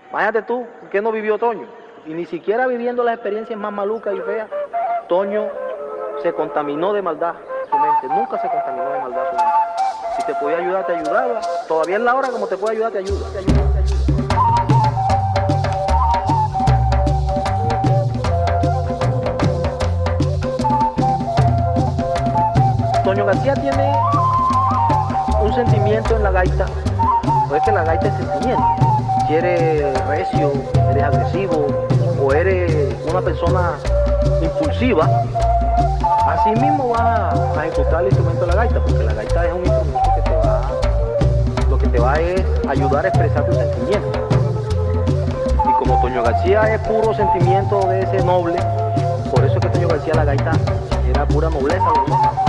Imagínate 0.09 0.43
tú, 0.43 0.65
que 0.89 1.01
no 1.01 1.11
vivió 1.11 1.37
Toño. 1.37 1.67
Y 2.05 2.13
ni 2.13 2.25
siquiera 2.25 2.67
viviendo 2.67 3.03
las 3.03 3.15
experiencias 3.15 3.59
más 3.59 3.73
malucas 3.73 4.15
y 4.15 4.21
feas, 4.21 4.49
Toño 5.09 5.49
se 6.23 6.31
contaminó 6.31 6.93
de 6.93 7.01
maldad 7.01 7.35
su 7.69 7.77
mente. 7.77 8.07
Nunca 8.07 8.41
se 8.41 8.47
contaminó 8.47 8.89
de 8.91 8.99
maldad 8.99 9.23
su. 9.31 9.36
Si 10.17 10.25
te 10.25 10.33
podía 10.35 10.57
ayudar, 10.57 10.85
te 10.87 10.95
ayudaba. 10.95 11.41
Todavía 11.67 11.97
es 11.97 12.01
la 12.01 12.15
hora 12.15 12.29
como 12.29 12.47
te 12.47 12.57
puede 12.57 12.75
ayudar, 12.75 12.91
te 12.91 12.97
ayuda. 12.99 13.29
Te 13.31 13.37
ayuda, 13.39 13.61
te 13.73 13.79
ayuda. 13.79 13.97
Toño 23.03 23.25
García 23.25 23.53
tiene 23.53 23.93
un 25.41 25.53
sentimiento 25.53 26.15
en 26.15 26.23
la 26.23 26.31
gaita, 26.31 26.65
pues 27.47 27.61
es 27.61 27.65
que 27.65 27.71
la 27.71 27.83
gaita 27.83 28.07
es 28.07 28.13
sentimiento. 28.15 28.65
Si 29.27 29.35
eres 29.35 30.07
recio, 30.07 30.51
eres 30.91 31.03
agresivo 31.03 31.67
o 32.21 32.33
eres 32.33 32.95
una 33.09 33.21
persona 33.21 33.77
impulsiva, 34.41 35.07
así 36.27 36.49
mismo 36.59 36.89
vas 36.89 37.33
a 37.57 37.65
ejecutar 37.65 38.01
el 38.01 38.07
instrumento 38.07 38.41
de 38.41 38.47
la 38.47 38.55
gaita, 38.55 38.79
porque 38.81 39.03
la 39.03 39.13
gaita 39.13 39.45
es 39.45 39.53
un 39.53 39.65
instrumento 39.65 40.09
que 40.15 40.21
te 40.21 40.35
va, 40.35 40.61
lo 41.69 41.77
que 41.77 41.87
te 41.87 41.99
va 41.99 42.15
es 42.15 42.43
ayudar 42.67 43.05
a 43.05 43.07
expresar 43.07 43.45
tus 43.45 43.55
sentimientos. 43.55 44.21
Y 45.63 45.73
como 45.83 46.01
Toño 46.01 46.23
García 46.23 46.73
es 46.73 46.81
puro 46.81 47.13
sentimiento 47.13 47.79
de 47.87 48.01
ese 48.01 48.23
noble, 48.23 48.57
por 49.31 49.45
eso 49.45 49.55
es 49.55 49.59
que 49.61 49.69
Toño 49.69 49.87
García 49.87 50.13
la 50.15 50.25
gaita 50.25 50.51
era 51.09 51.25
pura 51.25 51.49
nobleza. 51.49 51.85
¿no? 52.07 52.46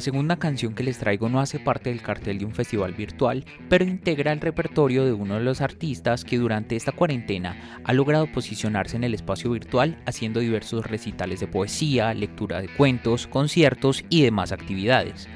La 0.00 0.04
segunda 0.04 0.38
canción 0.38 0.74
que 0.74 0.82
les 0.82 0.96
traigo 0.96 1.28
no 1.28 1.40
hace 1.40 1.58
parte 1.58 1.90
del 1.90 2.00
cartel 2.00 2.38
de 2.38 2.46
un 2.46 2.54
festival 2.54 2.94
virtual, 2.94 3.44
pero 3.68 3.84
integra 3.84 4.32
el 4.32 4.40
repertorio 4.40 5.04
de 5.04 5.12
uno 5.12 5.34
de 5.34 5.44
los 5.44 5.60
artistas 5.60 6.24
que 6.24 6.38
durante 6.38 6.74
esta 6.74 6.92
cuarentena 6.92 7.82
ha 7.84 7.92
logrado 7.92 8.26
posicionarse 8.32 8.96
en 8.96 9.04
el 9.04 9.12
espacio 9.12 9.50
virtual 9.50 10.02
haciendo 10.06 10.40
diversos 10.40 10.86
recitales 10.86 11.40
de 11.40 11.48
poesía, 11.48 12.14
lectura 12.14 12.62
de 12.62 12.68
cuentos, 12.68 13.26
conciertos 13.26 14.02
y 14.08 14.22
demás 14.22 14.52
actividades. 14.52 15.28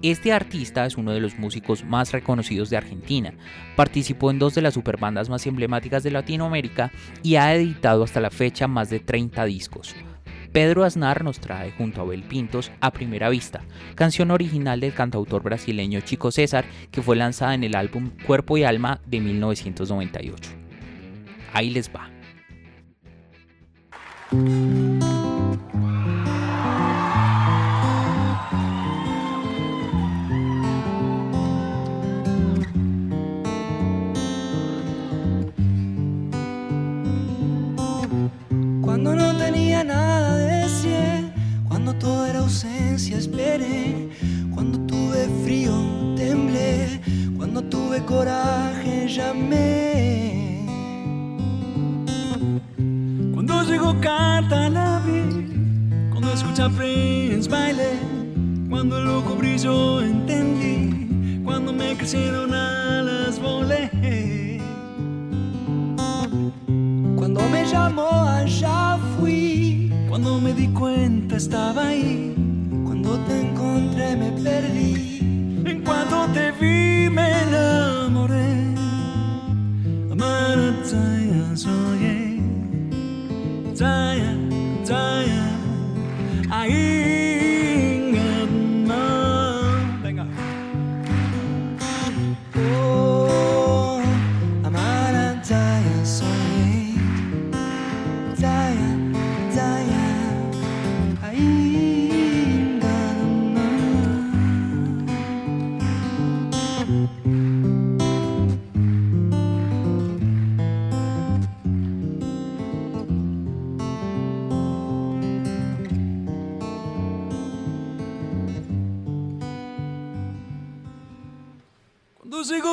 Este 0.00 0.32
artista 0.32 0.86
es 0.86 0.96
uno 0.96 1.12
de 1.12 1.20
los 1.20 1.38
músicos 1.38 1.84
más 1.84 2.12
reconocidos 2.12 2.70
de 2.70 2.78
Argentina, 2.78 3.34
participó 3.76 4.30
en 4.30 4.38
dos 4.38 4.54
de 4.54 4.62
las 4.62 4.72
superbandas 4.72 5.28
más 5.28 5.46
emblemáticas 5.46 6.02
de 6.02 6.12
Latinoamérica 6.12 6.90
y 7.22 7.34
ha 7.34 7.54
editado 7.54 8.04
hasta 8.04 8.22
la 8.22 8.30
fecha 8.30 8.66
más 8.66 8.88
de 8.88 8.98
30 8.98 9.44
discos. 9.44 9.94
Pedro 10.56 10.84
Aznar 10.84 11.22
nos 11.22 11.38
trae 11.38 11.70
junto 11.72 12.00
a 12.00 12.04
Abel 12.04 12.22
Pintos 12.22 12.72
a 12.80 12.90
primera 12.90 13.28
vista, 13.28 13.60
canción 13.94 14.30
original 14.30 14.80
del 14.80 14.94
cantautor 14.94 15.42
brasileño 15.42 16.00
Chico 16.00 16.32
César 16.32 16.64
que 16.90 17.02
fue 17.02 17.14
lanzada 17.14 17.52
en 17.52 17.62
el 17.62 17.76
álbum 17.76 18.08
Cuerpo 18.26 18.56
y 18.56 18.64
Alma 18.64 18.98
de 19.04 19.20
1998. 19.20 20.52
Ahí 21.52 21.68
les 21.68 21.90
va. 21.90 22.08
Ausencia 42.46 43.18
cuando 44.54 44.78
tuve 44.86 45.28
frío 45.42 45.74
temblé, 46.14 47.00
cuando 47.36 47.60
tuve 47.60 48.00
coraje 48.04 49.08
llamé. 49.08 50.64
Cuando 53.34 53.62
llegó 53.64 54.00
carta 54.00 54.70
la 54.70 55.02
vi, 55.04 55.24
cuando 56.10 56.32
escucha 56.32 56.68
Prince 56.70 57.48
bailé, 57.50 57.98
cuando 58.70 58.98
el 59.00 59.08
ojo 59.08 59.34
brilló 59.34 60.00
entendí, 60.00 61.42
cuando 61.44 61.72
me 61.72 61.96
crecieron 61.96 62.54
alas 62.54 63.40
volé. 63.40 63.90
Cuando 67.16 67.40
me 67.50 67.64
llamó 67.64 68.08
allá 68.38 68.98
fui, 69.18 69.65
cuando 70.16 70.40
me 70.40 70.54
di 70.54 70.68
cuenta 70.68 71.36
estaba 71.36 71.88
ahí, 71.88 72.34
cuando 72.86 73.18
te 73.26 73.38
encontré 73.38 74.16
me 74.16 74.32
perdí, 74.32 75.18
en 75.66 75.82
cuanto 75.84 76.26
te 76.32 76.52
vi 76.52 77.10
me 77.10 77.42
enamoré. 77.42 78.74
Amarataya 80.10 81.54
soy, 81.54 82.40
Taya, 83.78 84.34
Taya, 84.86 85.50
ahí 86.48 87.15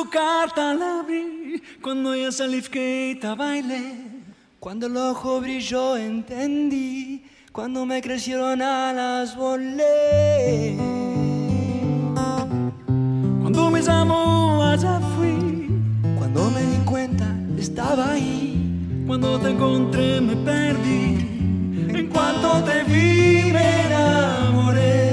Llegó 0.04 0.10
carta 0.10 0.74
la 0.74 1.00
abrí, 1.00 1.62
cuando 1.80 2.12
fkeita 2.62 3.34
bailé, 3.34 3.96
cuando 4.60 4.86
el 4.86 4.96
ojo 4.96 5.40
brilló 5.40 5.96
entendí, 5.96 7.24
cuando 7.52 7.86
me 7.86 8.02
crecieron 8.02 8.60
alas 8.60 9.36
volé. 9.36 10.76
Cuando 13.40 13.70
me 13.70 13.80
llamó 13.80 14.62
allá 14.62 15.00
fui, 15.16 15.68
cuando 16.18 16.50
me 16.50 16.60
di 16.62 16.84
cuenta 16.84 17.26
estaba 17.58 18.12
ahí, 18.12 19.04
cuando 19.06 19.38
te 19.38 19.50
encontré 19.50 20.20
me 20.20 20.36
perdí, 20.36 21.98
en 21.98 22.08
cuanto 22.08 22.62
te 22.64 22.82
vi 22.84 23.52
me 23.52 23.86
enamoré. 23.86 25.03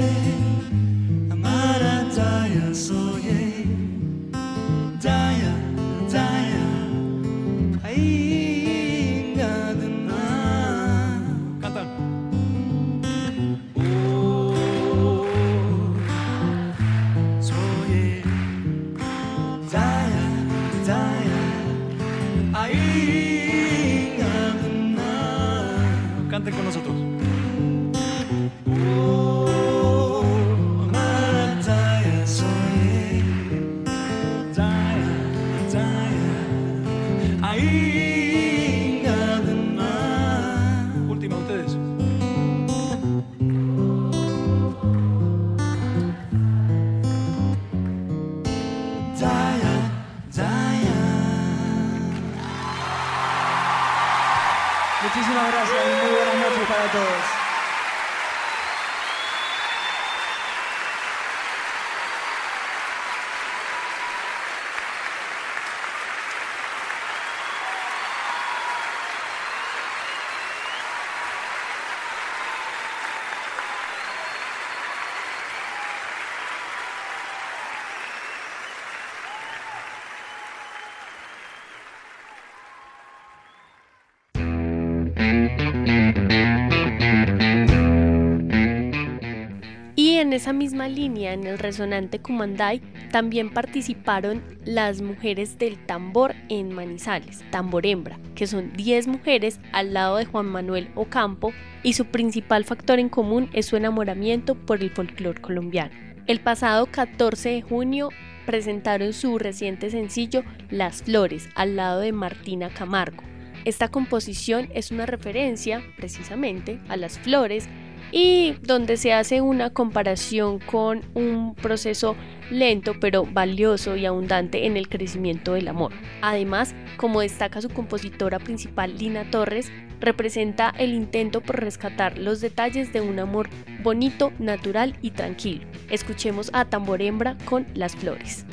Esa 90.42 90.52
misma 90.52 90.88
línea, 90.88 91.34
en 91.34 91.46
el 91.46 91.56
resonante 91.56 92.18
Cumanday, 92.18 92.82
también 93.12 93.50
participaron 93.50 94.42
las 94.64 95.00
mujeres 95.00 95.56
del 95.56 95.78
tambor 95.86 96.34
en 96.48 96.74
Manizales, 96.74 97.44
Tambor 97.52 97.86
Hembra, 97.86 98.18
que 98.34 98.48
son 98.48 98.72
10 98.72 99.06
mujeres 99.06 99.60
al 99.70 99.94
lado 99.94 100.16
de 100.16 100.24
Juan 100.24 100.46
Manuel 100.46 100.90
Ocampo 100.96 101.52
y 101.84 101.92
su 101.92 102.06
principal 102.06 102.64
factor 102.64 102.98
en 102.98 103.08
común 103.08 103.50
es 103.52 103.66
su 103.66 103.76
enamoramiento 103.76 104.56
por 104.56 104.82
el 104.82 104.90
folclore 104.90 105.40
colombiano. 105.40 105.94
El 106.26 106.40
pasado 106.40 106.86
14 106.86 107.50
de 107.50 107.62
junio 107.62 108.08
presentaron 108.44 109.12
su 109.12 109.38
reciente 109.38 109.90
sencillo 109.90 110.42
Las 110.70 111.04
Flores 111.04 111.48
al 111.54 111.76
lado 111.76 112.00
de 112.00 112.10
Martina 112.10 112.68
Camargo. 112.68 113.22
Esta 113.64 113.86
composición 113.86 114.68
es 114.74 114.90
una 114.90 115.06
referencia 115.06 115.84
precisamente 115.96 116.80
a 116.88 116.96
las 116.96 117.20
flores 117.20 117.68
y 118.12 118.54
donde 118.62 118.96
se 118.96 119.12
hace 119.12 119.40
una 119.40 119.70
comparación 119.70 120.58
con 120.60 121.00
un 121.14 121.54
proceso 121.54 122.14
lento 122.50 122.94
pero 123.00 123.24
valioso 123.24 123.96
y 123.96 124.06
abundante 124.06 124.66
en 124.66 124.76
el 124.76 124.88
crecimiento 124.88 125.54
del 125.54 125.68
amor. 125.68 125.92
Además, 126.20 126.74
como 126.98 127.22
destaca 127.22 127.62
su 127.62 127.70
compositora 127.70 128.38
principal 128.38 128.96
Lina 128.98 129.30
Torres, 129.30 129.72
representa 130.00 130.72
el 130.78 130.92
intento 130.92 131.40
por 131.40 131.60
rescatar 131.60 132.18
los 132.18 132.40
detalles 132.40 132.92
de 132.92 133.00
un 133.00 133.18
amor 133.18 133.48
bonito, 133.82 134.32
natural 134.38 134.96
y 135.00 135.12
tranquilo. 135.12 135.66
Escuchemos 135.90 136.50
a 136.52 136.66
Tambor 136.66 137.00
Hembra 137.00 137.36
con 137.46 137.66
Las 137.74 137.96
Flores. 137.96 138.44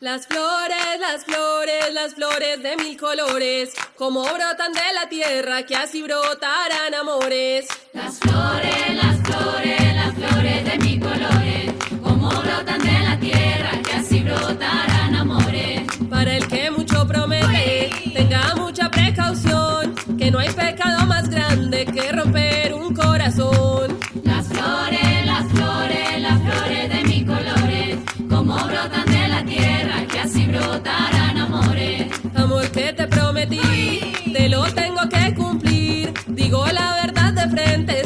Las 0.00 0.28
flores, 0.28 1.00
las 1.00 1.24
flores, 1.24 1.92
las 1.92 2.14
flores 2.14 2.62
de 2.62 2.76
mil 2.76 2.96
colores, 2.96 3.74
como 3.96 4.22
brotan 4.22 4.72
de 4.72 4.92
la 4.94 5.08
tierra, 5.08 5.64
que 5.64 5.74
así 5.74 6.02
brotarán 6.02 6.94
amores. 6.94 7.66
Las 7.92 8.20
flores, 8.20 8.94
las 8.94 9.16
flores, 9.22 9.94
las 9.96 10.14
flores 10.14 10.64
de 10.66 10.78
mil 10.78 11.00
colores, 11.00 11.72
como 12.00 12.28
brotan 12.28 12.78
de 12.78 12.92
la 12.92 13.18
tierra, 13.18 13.72
que 13.84 13.92
así 13.94 14.20
brotarán 14.20 15.16
amores. 15.16 15.82
Para 16.08 16.36
el 16.36 16.46
que 16.46 16.70
mucho 16.70 17.04
promete, 17.04 17.90
tenga 18.14 18.54
mucha 18.54 18.88
precaución, 18.92 19.96
que 20.16 20.30
no 20.30 20.38
hay 20.38 20.50
pecado 20.50 21.06
más 21.06 21.28
grande 21.28 21.84
que 21.86 22.12
romper. 22.12 22.47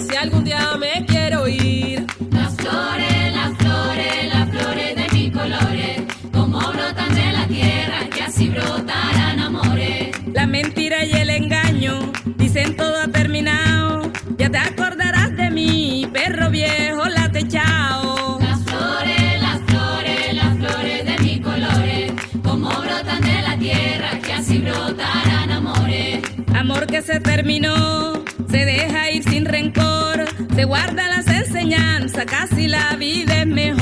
si 0.09 0.17
algún 0.17 0.45
día 0.45 0.77
me 0.79 1.05
quiero 1.07 1.47
ir. 1.47 2.07
Las 2.31 2.55
flores, 2.57 3.33
las 3.35 3.57
flores, 3.59 4.35
las 4.35 4.51
flores 4.51 4.97
de 4.97 5.09
mis 5.13 5.31
colores, 5.31 6.03
como 6.33 6.59
brotan 6.59 7.15
de 7.15 7.33
la 7.33 7.47
tierra, 7.47 7.99
que 8.11 8.23
así 8.23 8.49
brotarán 8.49 9.41
amores. 9.41 10.17
La 10.33 10.47
mentira 10.47 11.05
y 11.05 11.13
el 11.13 11.31
engaño, 11.31 12.13
dicen 12.37 12.77
todo 12.77 13.01
ha 13.01 13.09
terminado, 13.09 14.11
ya 14.37 14.51
te 14.51 14.59
acordarás 14.59 15.37
de 15.37 15.51
mí, 15.51 16.09
perro 16.13 16.51
viejo, 16.51 17.09
late 17.09 17.47
chao. 17.49 18.39
Las 18.41 18.61
flores, 18.65 19.43
las 19.43 19.61
flores, 19.67 20.35
las 20.35 20.59
flores 20.59 21.05
de 21.05 21.19
mis 21.23 21.41
colores, 21.41 22.13
como 22.43 22.69
brotan 22.69 23.21
de 23.21 23.43
la 23.43 23.57
tierra, 23.57 24.19
que 24.25 24.33
así 24.33 24.59
brotarán 24.59 25.51
amores. 25.51 26.23
Amor 26.55 26.87
que 26.87 27.03
se 27.03 27.21
terminó 27.21 28.22
guarda 30.65 31.09
las 31.09 31.27
enseñanzas, 31.27 32.25
casi 32.27 32.69
la 32.69 32.95
vida 32.97 33.41
es 33.41 33.47
mejor. 33.47 33.82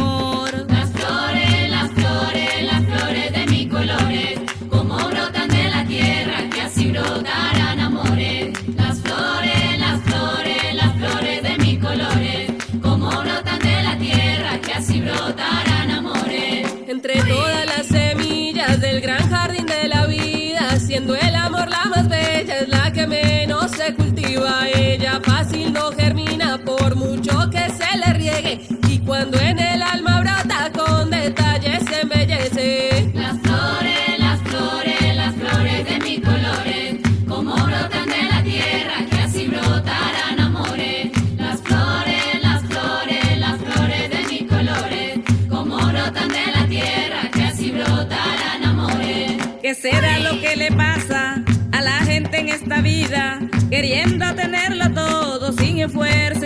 fuerza. 55.91 56.39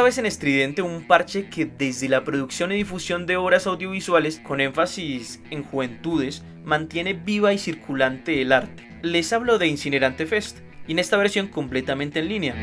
esta 0.00 0.06
vez 0.06 0.16
en 0.16 0.24
estridente 0.24 0.80
un 0.80 1.06
parche 1.06 1.50
que 1.50 1.66
desde 1.66 2.08
la 2.08 2.24
producción 2.24 2.72
y 2.72 2.76
difusión 2.76 3.26
de 3.26 3.36
obras 3.36 3.66
audiovisuales 3.66 4.40
con 4.40 4.62
énfasis 4.62 5.42
en 5.50 5.62
juventudes 5.62 6.42
mantiene 6.64 7.12
viva 7.12 7.52
y 7.52 7.58
circulante 7.58 8.40
el 8.40 8.52
arte. 8.52 8.88
Les 9.02 9.30
hablo 9.34 9.58
de 9.58 9.66
Incinerante 9.66 10.24
Fest, 10.24 10.60
y 10.88 10.92
en 10.92 11.00
esta 11.00 11.18
versión 11.18 11.48
completamente 11.48 12.20
en 12.20 12.28
línea. 12.30 12.54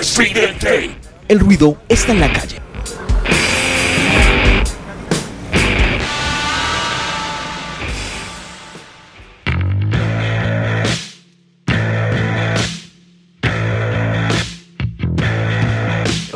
Estridente. 0.00 0.90
El 1.28 1.38
ruido 1.38 1.80
está 1.88 2.10
en 2.10 2.18
la 2.18 2.32
calle 2.32 2.65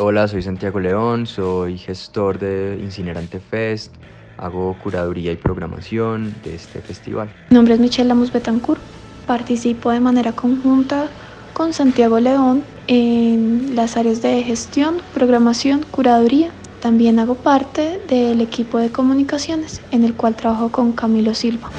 Hola, 0.03 0.27
soy 0.27 0.41
Santiago 0.41 0.79
León, 0.79 1.27
soy 1.27 1.77
gestor 1.77 2.39
de 2.39 2.79
Incinerante 2.81 3.39
Fest, 3.39 3.93
hago 4.35 4.75
curaduría 4.79 5.31
y 5.31 5.35
programación 5.35 6.33
de 6.43 6.55
este 6.55 6.81
festival. 6.81 7.29
Mi 7.51 7.55
nombre 7.55 7.75
es 7.75 7.79
Michelle 7.79 8.07
Lamus 8.07 8.33
Betancourt, 8.33 8.81
participo 9.27 9.91
de 9.91 9.99
manera 9.99 10.31
conjunta 10.31 11.07
con 11.53 11.71
Santiago 11.71 12.19
León 12.19 12.63
en 12.87 13.75
las 13.75 13.95
áreas 13.95 14.23
de 14.23 14.41
gestión, 14.41 14.97
programación, 15.13 15.85
curaduría. 15.91 16.49
También 16.79 17.19
hago 17.19 17.35
parte 17.35 18.01
del 18.07 18.41
equipo 18.41 18.79
de 18.79 18.91
comunicaciones 18.91 19.81
en 19.91 20.03
el 20.03 20.15
cual 20.15 20.35
trabajo 20.35 20.69
con 20.69 20.93
Camilo 20.93 21.35
Silva. 21.35 21.69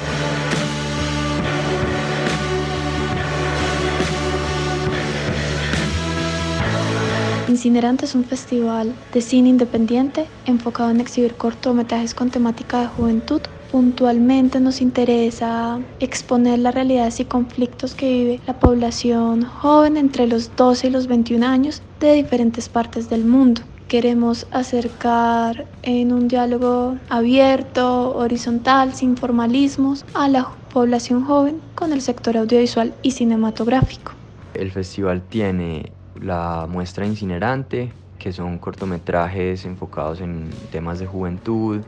Incinerante 7.63 8.03
es 8.03 8.13
un 8.13 8.25
festival 8.25 8.93
de 9.13 9.21
cine 9.21 9.47
independiente 9.47 10.25
enfocado 10.45 10.91
en 10.91 10.99
exhibir 10.99 11.35
cortometrajes 11.35 12.13
con 12.13 12.29
temática 12.29 12.81
de 12.81 12.87
juventud. 12.87 13.39
Puntualmente 13.71 14.59
nos 14.59 14.81
interesa 14.81 15.79
exponer 16.01 16.59
las 16.59 16.75
realidades 16.75 17.21
y 17.21 17.23
conflictos 17.23 17.95
que 17.95 18.09
vive 18.09 18.41
la 18.47 18.59
población 18.59 19.45
joven 19.45 19.95
entre 19.95 20.27
los 20.27 20.53
12 20.57 20.87
y 20.87 20.89
los 20.89 21.07
21 21.07 21.47
años 21.47 21.81
de 22.01 22.15
diferentes 22.15 22.67
partes 22.67 23.09
del 23.09 23.23
mundo. 23.23 23.61
Queremos 23.87 24.45
acercar 24.51 25.65
en 25.83 26.11
un 26.11 26.27
diálogo 26.27 26.97
abierto, 27.07 28.13
horizontal, 28.13 28.93
sin 28.93 29.15
formalismos, 29.15 30.03
a 30.13 30.27
la 30.27 30.49
población 30.73 31.23
joven 31.23 31.61
con 31.75 31.93
el 31.93 32.01
sector 32.01 32.35
audiovisual 32.35 32.93
y 33.03 33.11
cinematográfico. 33.11 34.11
El 34.53 34.69
festival 34.69 35.21
tiene 35.29 35.93
la 36.21 36.67
muestra 36.69 37.05
incinerante, 37.05 37.91
que 38.19 38.31
son 38.31 38.57
cortometrajes 38.57 39.65
enfocados 39.65 40.21
en 40.21 40.49
temas 40.71 40.99
de 40.99 41.07
juventud 41.07 41.81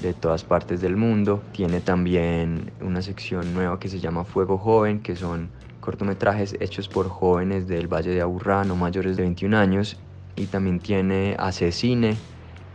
de 0.00 0.14
todas 0.14 0.44
partes 0.44 0.80
del 0.80 0.96
mundo. 0.96 1.42
Tiene 1.52 1.80
también 1.80 2.72
una 2.80 3.02
sección 3.02 3.54
nueva 3.54 3.78
que 3.78 3.88
se 3.88 4.00
llama 4.00 4.24
Fuego 4.24 4.58
Joven, 4.58 5.00
que 5.00 5.16
son 5.16 5.50
cortometrajes 5.80 6.56
hechos 6.60 6.88
por 6.88 7.08
jóvenes 7.08 7.66
del 7.66 7.88
Valle 7.88 8.10
de 8.10 8.20
Aburrá, 8.20 8.64
no 8.64 8.76
mayores 8.76 9.16
de 9.16 9.22
21 9.22 9.56
años. 9.56 9.98
Y 10.36 10.46
también 10.46 10.80
tiene 10.80 11.36
Asesine, 11.38 12.16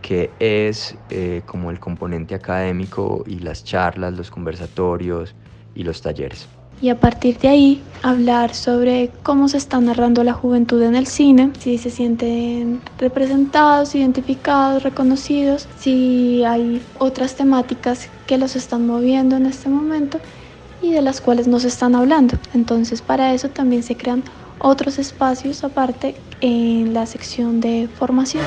que 0.01 0.29
es 0.39 0.95
eh, 1.09 1.41
como 1.45 1.71
el 1.71 1.79
componente 1.79 2.35
académico 2.35 3.23
y 3.25 3.39
las 3.39 3.63
charlas, 3.63 4.13
los 4.13 4.29
conversatorios 4.29 5.35
y 5.73 5.83
los 5.83 6.01
talleres 6.01 6.47
y 6.81 6.89
a 6.89 6.99
partir 6.99 7.37
de 7.39 7.47
ahí 7.47 7.83
hablar 8.03 8.53
sobre 8.53 9.11
cómo 9.23 9.49
se 9.49 9.57
está 9.57 9.79
narrando 9.79 10.23
la 10.23 10.33
juventud 10.33 10.81
en 10.83 10.95
el 10.95 11.07
cine, 11.07 11.51
si 11.59 11.77
se 11.77 11.89
sienten 11.89 12.81
representados, 12.99 13.95
identificados, 13.95 14.83
reconocidos, 14.83 15.67
si 15.79 16.43
hay 16.43 16.81
otras 16.99 17.35
temáticas 17.35 18.09
que 18.27 18.37
los 18.37 18.55
están 18.55 18.85
moviendo 18.85 19.35
en 19.35 19.45
este 19.45 19.69
momento 19.69 20.19
y 20.81 20.91
de 20.91 21.01
las 21.01 21.21
cuales 21.21 21.47
no 21.47 21.59
se 21.59 21.67
están 21.67 21.95
hablando. 21.95 22.37
Entonces 22.53 23.01
para 23.01 23.33
eso 23.33 23.49
también 23.49 23.83
se 23.83 23.97
crean 23.97 24.23
otros 24.59 24.99
espacios 24.99 25.63
aparte 25.63 26.15
en 26.41 26.93
la 26.93 27.05
sección 27.05 27.59
de 27.59 27.89
formación. 27.97 28.43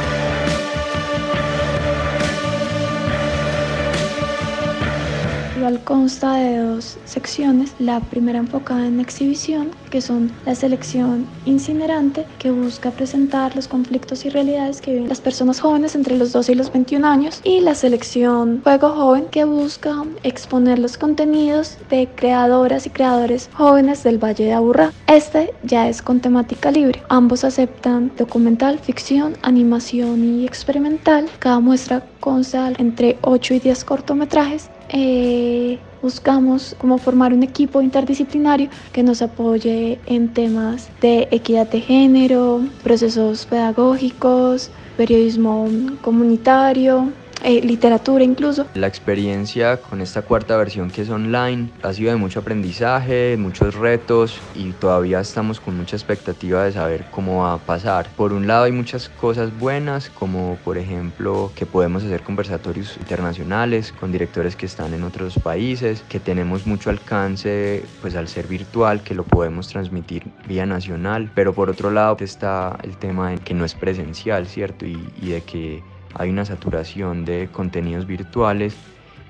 Consta 5.84 6.34
de 6.34 6.58
dos 6.58 6.98
secciones. 7.04 7.74
La 7.78 8.00
primera 8.00 8.38
enfocada 8.38 8.86
en 8.86 9.00
exhibición, 9.00 9.70
que 9.90 10.00
son 10.00 10.30
la 10.46 10.54
selección 10.54 11.26
incinerante, 11.44 12.26
que 12.38 12.50
busca 12.50 12.90
presentar 12.90 13.54
los 13.54 13.68
conflictos 13.68 14.24
y 14.24 14.30
realidades 14.30 14.80
que 14.80 14.92
viven 14.92 15.08
las 15.08 15.20
personas 15.20 15.60
jóvenes 15.60 15.94
entre 15.94 16.16
los 16.16 16.32
12 16.32 16.52
y 16.52 16.54
los 16.54 16.72
21 16.72 17.06
años, 17.06 17.40
y 17.44 17.60
la 17.60 17.74
selección 17.74 18.60
Juego 18.62 18.90
Joven, 18.90 19.26
que 19.30 19.44
busca 19.44 20.04
exponer 20.22 20.78
los 20.78 20.96
contenidos 20.96 21.76
de 21.90 22.08
creadoras 22.14 22.86
y 22.86 22.90
creadores 22.90 23.50
jóvenes 23.54 24.02
del 24.02 24.18
Valle 24.18 24.44
de 24.44 24.52
Aburrá. 24.52 24.92
Este 25.06 25.52
ya 25.62 25.88
es 25.88 26.00
con 26.02 26.20
temática 26.20 26.70
libre. 26.70 27.02
Ambos 27.08 27.44
aceptan 27.44 28.12
documental, 28.16 28.78
ficción, 28.78 29.36
animación 29.42 30.24
y 30.24 30.46
experimental. 30.46 31.28
Cada 31.38 31.60
muestra 31.60 32.04
consta 32.20 32.72
entre 32.78 33.18
8 33.22 33.54
y 33.54 33.60
10 33.60 33.84
cortometrajes 33.84 34.70
eh, 34.92 35.78
buscamos 36.02 36.74
como 36.78 36.98
formar 36.98 37.32
un 37.32 37.42
equipo 37.42 37.80
interdisciplinario 37.82 38.70
que 38.92 39.02
nos 39.02 39.22
apoye 39.22 39.98
en 40.06 40.32
temas 40.32 40.88
de 41.00 41.28
equidad 41.30 41.68
de 41.68 41.80
género, 41.80 42.62
procesos 42.82 43.46
pedagógicos, 43.46 44.70
periodismo 44.96 45.68
comunitario, 46.02 47.12
eh, 47.42 47.60
literatura 47.62 48.24
incluso. 48.24 48.66
La 48.74 48.86
experiencia 48.86 49.78
con 49.78 50.00
esta 50.00 50.22
cuarta 50.22 50.56
versión 50.56 50.90
que 50.90 51.02
es 51.02 51.10
online 51.10 51.70
ha 51.82 51.92
sido 51.92 52.10
de 52.10 52.16
mucho 52.16 52.40
aprendizaje, 52.40 53.36
muchos 53.38 53.74
retos 53.74 54.38
y 54.54 54.72
todavía 54.72 55.20
estamos 55.20 55.60
con 55.60 55.76
mucha 55.76 55.96
expectativa 55.96 56.64
de 56.64 56.72
saber 56.72 57.06
cómo 57.10 57.42
va 57.42 57.54
a 57.54 57.58
pasar. 57.58 58.08
Por 58.16 58.32
un 58.32 58.46
lado 58.46 58.64
hay 58.64 58.72
muchas 58.72 59.08
cosas 59.08 59.56
buenas 59.58 60.10
como 60.10 60.58
por 60.64 60.78
ejemplo 60.78 61.52
que 61.54 61.66
podemos 61.66 62.04
hacer 62.04 62.22
conversatorios 62.22 62.96
internacionales 62.98 63.92
con 63.92 64.12
directores 64.12 64.56
que 64.56 64.66
están 64.66 64.94
en 64.94 65.04
otros 65.04 65.38
países, 65.38 66.02
que 66.08 66.20
tenemos 66.20 66.66
mucho 66.66 66.90
alcance 66.90 67.84
pues 68.00 68.16
al 68.16 68.28
ser 68.28 68.46
virtual, 68.46 69.02
que 69.02 69.14
lo 69.14 69.24
podemos 69.24 69.68
transmitir 69.68 70.24
vía 70.46 70.66
nacional, 70.66 71.30
pero 71.34 71.52
por 71.54 71.70
otro 71.70 71.90
lado 71.90 72.16
está 72.20 72.78
el 72.82 72.96
tema 72.96 73.30
de 73.30 73.38
que 73.38 73.54
no 73.54 73.64
es 73.64 73.74
presencial, 73.74 74.46
¿cierto? 74.46 74.86
y, 74.86 74.98
y 75.20 75.30
de 75.30 75.42
que 75.42 75.82
hay 76.14 76.30
una 76.30 76.44
saturación 76.44 77.24
de 77.24 77.48
contenidos 77.50 78.06
virtuales 78.06 78.76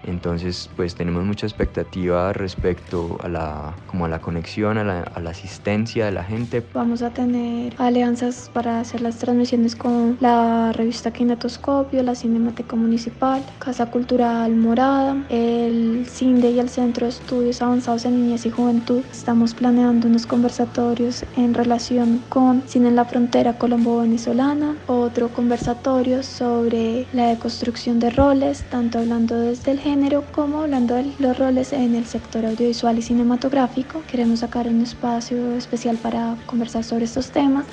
entonces, 0.05 0.71
pues 0.77 0.95
tenemos 0.95 1.25
mucha 1.25 1.47
expectativa 1.47 2.33
respecto 2.33 3.19
a 3.23 3.29
la, 3.29 3.75
como 3.87 4.07
a 4.07 4.09
la 4.09 4.21
conexión, 4.21 4.79
a 4.79 4.85
la, 4.85 5.03
a 5.03 5.21
la, 5.21 5.31
asistencia 5.31 6.07
de 6.07 6.13
la 6.13 6.25
gente. 6.25 6.65
Vamos 6.75 7.03
a 7.03 7.11
tener 7.11 7.75
alianzas 7.79 8.51
para 8.53 8.81
hacer 8.81 9.01
las 9.01 9.19
transmisiones 9.19 9.77
con 9.77 10.17
la 10.21 10.73
revista 10.73 11.13
Kinetoscopio, 11.13 12.03
la 12.03 12.15
Cinemateca 12.15 12.77
Municipal, 12.77 13.45
Casa 13.59 13.87
Cultural 13.87 14.57
Morada, 14.57 15.25
el 15.29 16.07
CINDE 16.09 16.51
y 16.53 16.59
el 16.59 16.69
Centro 16.69 17.07
de 17.07 17.11
Estudios 17.11 17.63
Avanzados 17.63 18.05
en 18.07 18.21
Niñez 18.21 18.47
y 18.47 18.51
Juventud. 18.51 19.03
Estamos 19.13 19.55
planeando 19.55 20.09
unos 20.09 20.27
conversatorios 20.27 21.25
en 21.37 21.55
relación 21.55 22.23
con 22.29 22.63
Cine 22.67 22.89
en 22.89 22.97
la 22.97 23.05
Frontera 23.05 23.59
Colombo-Venezolana, 23.59 24.77
otro 24.87 25.29
conversatorio 25.29 26.23
sobre 26.23 27.07
la 27.13 27.29
deconstrucción 27.29 28.01
de 28.01 28.11
roles, 28.11 28.65
tanto 28.71 28.99
hablando 28.99 29.39
desde 29.39 29.73
el 29.73 29.79
género 29.79 29.90
como 30.33 30.63
hablando 30.63 30.95
de 30.95 31.13
los 31.19 31.37
roles 31.37 31.73
en 31.73 31.97
el 31.97 32.07
sector 32.07 32.47
audiovisual 32.47 32.97
y 32.99 33.03
cinematográfico. 33.03 34.03
Queremos 34.09 34.41
sacar 34.41 34.69
un 34.69 34.83
espacio 34.83 35.57
especial 35.57 35.97
para 35.97 36.37
conversar 36.47 36.85
sobre 36.85 37.07
estos 37.07 37.31
temas. 37.31 37.65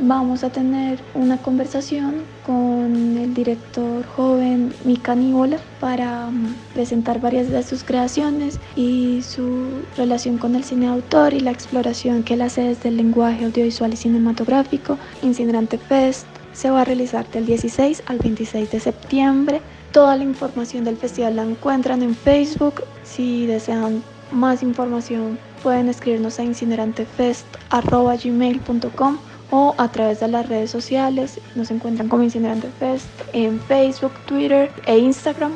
Vamos 0.00 0.42
a 0.42 0.50
tener 0.50 0.98
una 1.14 1.36
conversación 1.36 2.22
con 2.44 3.18
el 3.18 3.34
director 3.34 4.04
joven 4.16 4.72
Mika 4.84 5.14
Nibola 5.14 5.58
para 5.78 6.26
um, 6.26 6.54
presentar 6.74 7.20
varias 7.20 7.50
de 7.50 7.62
sus 7.62 7.84
creaciones 7.84 8.58
y 8.74 9.22
su 9.22 9.68
relación 9.96 10.38
con 10.38 10.56
el 10.56 10.64
cine 10.64 10.88
autor 10.88 11.34
y 11.34 11.40
la 11.40 11.52
exploración 11.52 12.24
que 12.24 12.34
él 12.34 12.42
hace 12.42 12.62
desde 12.62 12.88
el 12.88 12.96
lenguaje 12.96 13.44
audiovisual 13.44 13.92
y 13.92 13.96
cinematográfico. 13.96 14.98
Incinerante 15.22 15.78
Fest 15.78 16.26
se 16.52 16.70
va 16.70 16.80
a 16.80 16.84
realizar 16.84 17.30
del 17.30 17.46
16 17.46 18.02
al 18.06 18.18
26 18.18 18.70
de 18.70 18.80
septiembre 18.80 19.60
Toda 19.92 20.16
la 20.16 20.24
información 20.24 20.84
del 20.84 20.96
festival 20.96 21.36
la 21.36 21.42
encuentran 21.42 22.02
en 22.02 22.14
Facebook. 22.14 22.82
Si 23.02 23.46
desean 23.46 24.02
más 24.30 24.62
información 24.62 25.38
pueden 25.62 25.88
escribirnos 25.88 26.38
a 26.38 26.44
incinerantefest.gmail.com 26.44 29.18
o 29.50 29.74
a 29.78 29.90
través 29.90 30.20
de 30.20 30.28
las 30.28 30.48
redes 30.48 30.70
sociales. 30.70 31.40
Nos 31.56 31.72
encuentran 31.72 32.08
como 32.08 32.22
Incinerante 32.22 32.68
Fest 32.78 33.08
en 33.32 33.58
Facebook, 33.60 34.12
Twitter 34.26 34.70
e 34.86 34.98
Instagram. 34.98 35.54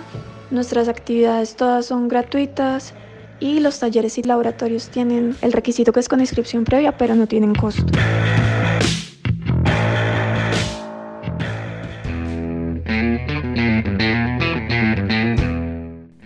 Nuestras 0.51 0.89
actividades 0.89 1.55
todas 1.55 1.87
son 1.87 2.09
gratuitas 2.09 2.93
y 3.41 3.61
los 3.61 3.79
talleres 3.79 4.19
y 4.19 4.23
laboratorios 4.23 4.89
tienen 4.89 5.37
el 5.43 5.53
requisito 5.53 5.93
que 5.93 6.01
es 6.01 6.09
con 6.09 6.19
inscripción 6.21 6.65
previa, 6.65 6.97
pero 6.97 7.15
no 7.15 7.29
tienen 7.29 7.55
costo. 7.55 7.85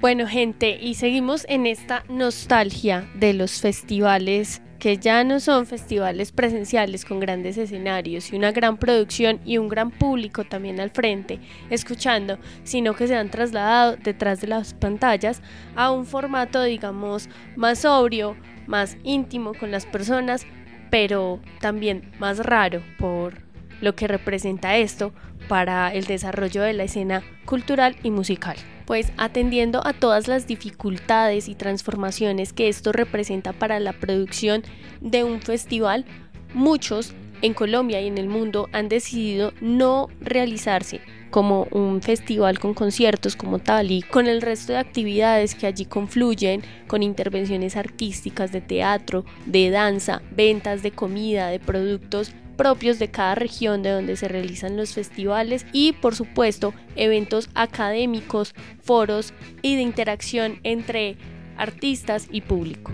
Bueno, 0.09 0.27
gente, 0.27 0.79
y 0.81 0.95
seguimos 0.95 1.45
en 1.51 1.67
esta 1.67 2.03
nostalgia 2.09 3.07
de 3.13 3.35
los 3.35 3.61
festivales 3.61 4.63
que 4.79 4.97
ya 4.97 5.23
no 5.23 5.39
son 5.39 5.67
festivales 5.67 6.33
presenciales 6.33 7.05
con 7.05 7.21
grandes 7.21 7.59
escenarios 7.59 8.33
y 8.33 8.37
una 8.37 8.51
gran 8.51 8.79
producción 8.79 9.39
y 9.45 9.59
un 9.59 9.69
gran 9.69 9.91
público 9.91 10.45
también 10.45 10.81
al 10.81 10.89
frente, 10.89 11.41
escuchando, 11.69 12.39
sino 12.65 12.95
que 12.95 13.07
se 13.07 13.17
han 13.17 13.31
trasladado 13.31 13.97
detrás 13.97 14.41
de 14.41 14.47
las 14.47 14.73
pantallas 14.73 15.43
a 15.77 15.91
un 15.91 16.07
formato, 16.07 16.63
digamos, 16.63 17.29
más 17.55 17.81
sobrio, 17.81 18.35
más 18.67 18.97
íntimo 19.05 19.53
con 19.53 19.71
las 19.71 19.85
personas, 19.85 20.47
pero 20.89 21.39
también 21.61 22.13
más 22.19 22.39
raro 22.39 22.83
por 22.99 23.43
lo 23.83 23.95
que 23.95 24.09
representa 24.09 24.79
esto 24.79 25.13
para 25.49 25.93
el 25.93 26.07
desarrollo 26.07 26.63
de 26.63 26.73
la 26.73 26.85
escena 26.85 27.23
cultural 27.45 27.95
y 28.03 28.11
musical. 28.11 28.57
Pues 28.89 29.13
atendiendo 29.19 29.87
a 29.87 29.93
todas 29.93 30.29
las 30.29 30.47
dificultades 30.47 31.51
y 31.51 31.55
transformaciones 31.55 32.55
que 32.55 32.71
esto 32.71 32.91
representa 32.91 33.53
para 33.53 33.81
la 33.81 33.93
producción 33.93 34.63
de 35.03 35.25
un 35.25 35.43
festival, 35.43 36.07
muchos 36.55 37.13
en 37.43 37.53
Colombia 37.53 38.01
y 38.01 38.07
en 38.07 38.17
el 38.17 38.29
mundo 38.29 38.67
han 38.73 38.89
decidido 38.89 39.53
no 39.61 40.09
realizarse 40.23 41.03
como 41.31 41.65
un 41.71 42.01
festival 42.01 42.59
con 42.59 42.73
conciertos 42.73 43.37
como 43.37 43.59
tal 43.59 43.91
y 43.91 44.01
con 44.01 44.27
el 44.27 44.41
resto 44.41 44.73
de 44.73 44.79
actividades 44.79 45.55
que 45.55 45.67
allí 45.67 45.85
confluyen 45.85 46.63
con 46.87 47.03
intervenciones 47.03 47.77
artísticas 47.77 48.53
de 48.53 48.63
teatro, 48.63 49.27
de 49.45 49.69
danza, 49.69 50.23
ventas 50.31 50.83
de 50.83 50.93
comida, 50.93 51.49
de 51.49 51.61
productos 51.61 52.33
propios 52.59 52.99
de 52.99 53.09
cada 53.09 53.35
región 53.35 53.83
de 53.83 53.91
donde 53.91 54.17
se 54.17 54.29
realizan 54.29 54.77
los 54.77 54.93
festivales 54.93 55.65
y 55.73 55.93
por 55.93 56.15
supuesto 56.15 56.75
eventos 56.97 57.49
académicos, 57.55 58.55
foros 58.83 59.33
y 59.63 59.77
de 59.77 59.83
interacción 59.83 60.59
entre 60.65 61.17
artistas 61.57 62.29
y 62.31 62.43
público. 62.43 62.93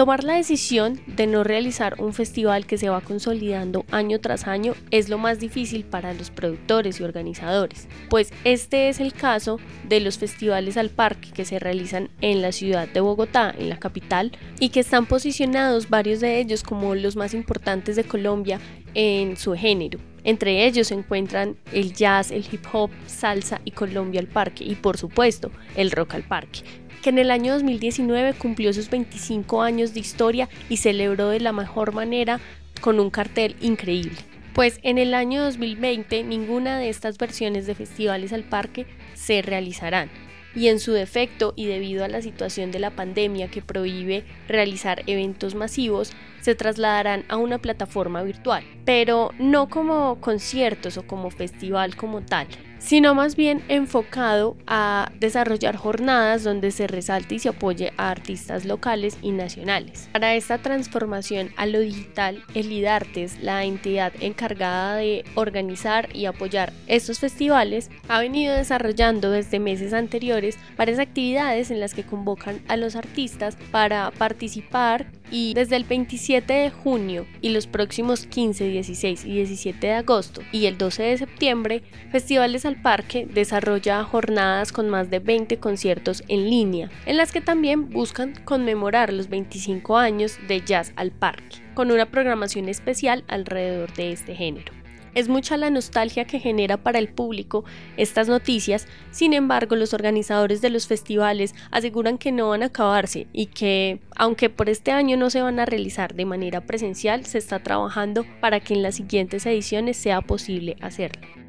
Tomar 0.00 0.24
la 0.24 0.36
decisión 0.36 0.98
de 1.06 1.26
no 1.26 1.44
realizar 1.44 2.00
un 2.00 2.14
festival 2.14 2.64
que 2.64 2.78
se 2.78 2.88
va 2.88 3.02
consolidando 3.02 3.84
año 3.90 4.18
tras 4.18 4.46
año 4.46 4.72
es 4.90 5.10
lo 5.10 5.18
más 5.18 5.40
difícil 5.40 5.84
para 5.84 6.14
los 6.14 6.30
productores 6.30 7.00
y 7.00 7.02
organizadores, 7.02 7.86
pues 8.08 8.32
este 8.44 8.88
es 8.88 8.98
el 8.98 9.12
caso 9.12 9.58
de 9.86 10.00
los 10.00 10.16
festivales 10.16 10.78
al 10.78 10.88
parque 10.88 11.32
que 11.32 11.44
se 11.44 11.58
realizan 11.58 12.08
en 12.22 12.40
la 12.40 12.52
ciudad 12.52 12.88
de 12.88 13.00
Bogotá, 13.00 13.54
en 13.58 13.68
la 13.68 13.78
capital, 13.78 14.32
y 14.58 14.70
que 14.70 14.80
están 14.80 15.04
posicionados 15.04 15.90
varios 15.90 16.20
de 16.20 16.40
ellos 16.40 16.62
como 16.62 16.94
los 16.94 17.16
más 17.16 17.34
importantes 17.34 17.94
de 17.94 18.04
Colombia 18.04 18.58
en 18.94 19.36
su 19.36 19.54
género. 19.54 19.98
Entre 20.24 20.66
ellos 20.66 20.88
se 20.88 20.94
encuentran 20.94 21.56
el 21.72 21.92
jazz, 21.92 22.30
el 22.30 22.44
hip 22.50 22.64
hop, 22.72 22.90
salsa 23.06 23.60
y 23.64 23.70
Colombia 23.70 24.20
al 24.20 24.26
parque 24.26 24.64
y 24.64 24.74
por 24.74 24.98
supuesto 24.98 25.50
el 25.76 25.90
rock 25.90 26.14
al 26.14 26.22
parque 26.22 26.60
que 27.02 27.10
en 27.10 27.18
el 27.18 27.30
año 27.30 27.54
2019 27.54 28.34
cumplió 28.34 28.72
sus 28.72 28.90
25 28.90 29.62
años 29.62 29.94
de 29.94 30.00
historia 30.00 30.48
y 30.68 30.76
celebró 30.76 31.28
de 31.28 31.40
la 31.40 31.52
mejor 31.52 31.92
manera 31.92 32.40
con 32.80 33.00
un 33.00 33.10
cartel 33.10 33.56
increíble. 33.60 34.18
Pues 34.54 34.80
en 34.82 34.98
el 34.98 35.14
año 35.14 35.42
2020 35.42 36.24
ninguna 36.24 36.78
de 36.78 36.88
estas 36.88 37.18
versiones 37.18 37.66
de 37.66 37.74
festivales 37.74 38.32
al 38.32 38.44
parque 38.44 38.86
se 39.14 39.42
realizarán 39.42 40.10
y 40.54 40.68
en 40.68 40.80
su 40.80 40.92
defecto 40.92 41.52
y 41.56 41.66
debido 41.66 42.04
a 42.04 42.08
la 42.08 42.22
situación 42.22 42.70
de 42.70 42.78
la 42.78 42.90
pandemia 42.90 43.48
que 43.48 43.62
prohíbe 43.62 44.24
realizar 44.48 45.02
eventos 45.06 45.54
masivos, 45.54 46.12
se 46.40 46.54
trasladarán 46.54 47.24
a 47.28 47.36
una 47.36 47.58
plataforma 47.58 48.22
virtual, 48.22 48.64
pero 48.84 49.32
no 49.38 49.68
como 49.68 50.20
conciertos 50.20 50.96
o 50.96 51.06
como 51.06 51.30
festival 51.30 51.96
como 51.96 52.22
tal, 52.22 52.48
sino 52.80 53.14
más 53.14 53.36
bien 53.36 53.62
enfocado 53.68 54.56
a 54.66 55.12
desarrollar 55.20 55.76
jornadas 55.76 56.42
donde 56.42 56.72
se 56.72 56.88
resalte 56.88 57.36
y 57.36 57.38
se 57.38 57.50
apoye 57.50 57.92
a 57.96 58.10
artistas 58.10 58.64
locales 58.64 59.16
y 59.22 59.30
nacionales. 59.30 60.08
Para 60.12 60.34
esta 60.34 60.58
transformación 60.58 61.50
a 61.56 61.66
lo 61.66 61.78
digital, 61.78 62.42
el 62.54 62.72
IDARTES, 62.72 63.40
la 63.40 63.64
entidad 63.64 64.12
encargada 64.20 64.96
de 64.96 65.24
organizar 65.34 66.08
y 66.14 66.24
apoyar 66.24 66.72
estos 66.88 67.20
festivales, 67.20 67.90
ha 68.08 68.18
venido 68.18 68.56
desarrollando 68.56 69.30
desde 69.30 69.60
meses 69.60 69.92
anteriores 69.92 70.58
varias 70.76 70.98
actividades 70.98 71.70
en 71.70 71.80
las 71.80 71.94
que 71.94 72.04
convocan 72.04 72.60
a 72.66 72.76
los 72.76 72.96
artistas 72.96 73.56
para 73.70 74.10
participar 74.10 75.06
y 75.30 75.54
desde 75.54 75.76
el 75.76 75.84
27 75.84 76.52
de 76.52 76.70
junio 76.70 77.26
y 77.40 77.50
los 77.50 77.66
próximos 77.66 78.26
15, 78.26 78.68
16 78.68 79.24
y 79.24 79.32
17 79.32 79.86
de 79.86 79.92
agosto 79.92 80.42
y 80.52 80.66
el 80.66 80.78
12 80.78 81.02
de 81.02 81.18
septiembre, 81.18 81.82
Festivales 82.10 82.66
al 82.66 82.80
Parque 82.80 83.26
desarrolla 83.26 84.02
jornadas 84.04 84.72
con 84.72 84.90
más 84.90 85.10
de 85.10 85.20
20 85.20 85.58
conciertos 85.58 86.24
en 86.28 86.50
línea, 86.50 86.90
en 87.06 87.16
las 87.16 87.32
que 87.32 87.40
también 87.40 87.90
buscan 87.90 88.34
conmemorar 88.44 89.12
los 89.12 89.28
25 89.28 89.96
años 89.96 90.38
de 90.48 90.60
Jazz 90.60 90.92
al 90.96 91.10
Parque, 91.10 91.58
con 91.74 91.90
una 91.90 92.06
programación 92.06 92.68
especial 92.68 93.24
alrededor 93.28 93.92
de 93.94 94.12
este 94.12 94.34
género. 94.34 94.79
Es 95.14 95.28
mucha 95.28 95.56
la 95.56 95.70
nostalgia 95.70 96.24
que 96.24 96.38
genera 96.38 96.76
para 96.76 96.98
el 96.98 97.08
público 97.08 97.64
estas 97.96 98.28
noticias, 98.28 98.86
sin 99.10 99.32
embargo 99.32 99.76
los 99.76 99.94
organizadores 99.94 100.60
de 100.60 100.70
los 100.70 100.86
festivales 100.86 101.54
aseguran 101.70 102.18
que 102.18 102.32
no 102.32 102.50
van 102.50 102.62
a 102.62 102.66
acabarse 102.66 103.26
y 103.32 103.46
que, 103.46 104.00
aunque 104.16 104.50
por 104.50 104.68
este 104.68 104.92
año 104.92 105.16
no 105.16 105.30
se 105.30 105.42
van 105.42 105.58
a 105.58 105.66
realizar 105.66 106.14
de 106.14 106.24
manera 106.24 106.60
presencial, 106.60 107.26
se 107.26 107.38
está 107.38 107.62
trabajando 107.62 108.24
para 108.40 108.60
que 108.60 108.74
en 108.74 108.82
las 108.82 108.96
siguientes 108.96 109.46
ediciones 109.46 109.96
sea 109.96 110.20
posible 110.20 110.76
hacerlo. 110.80 111.39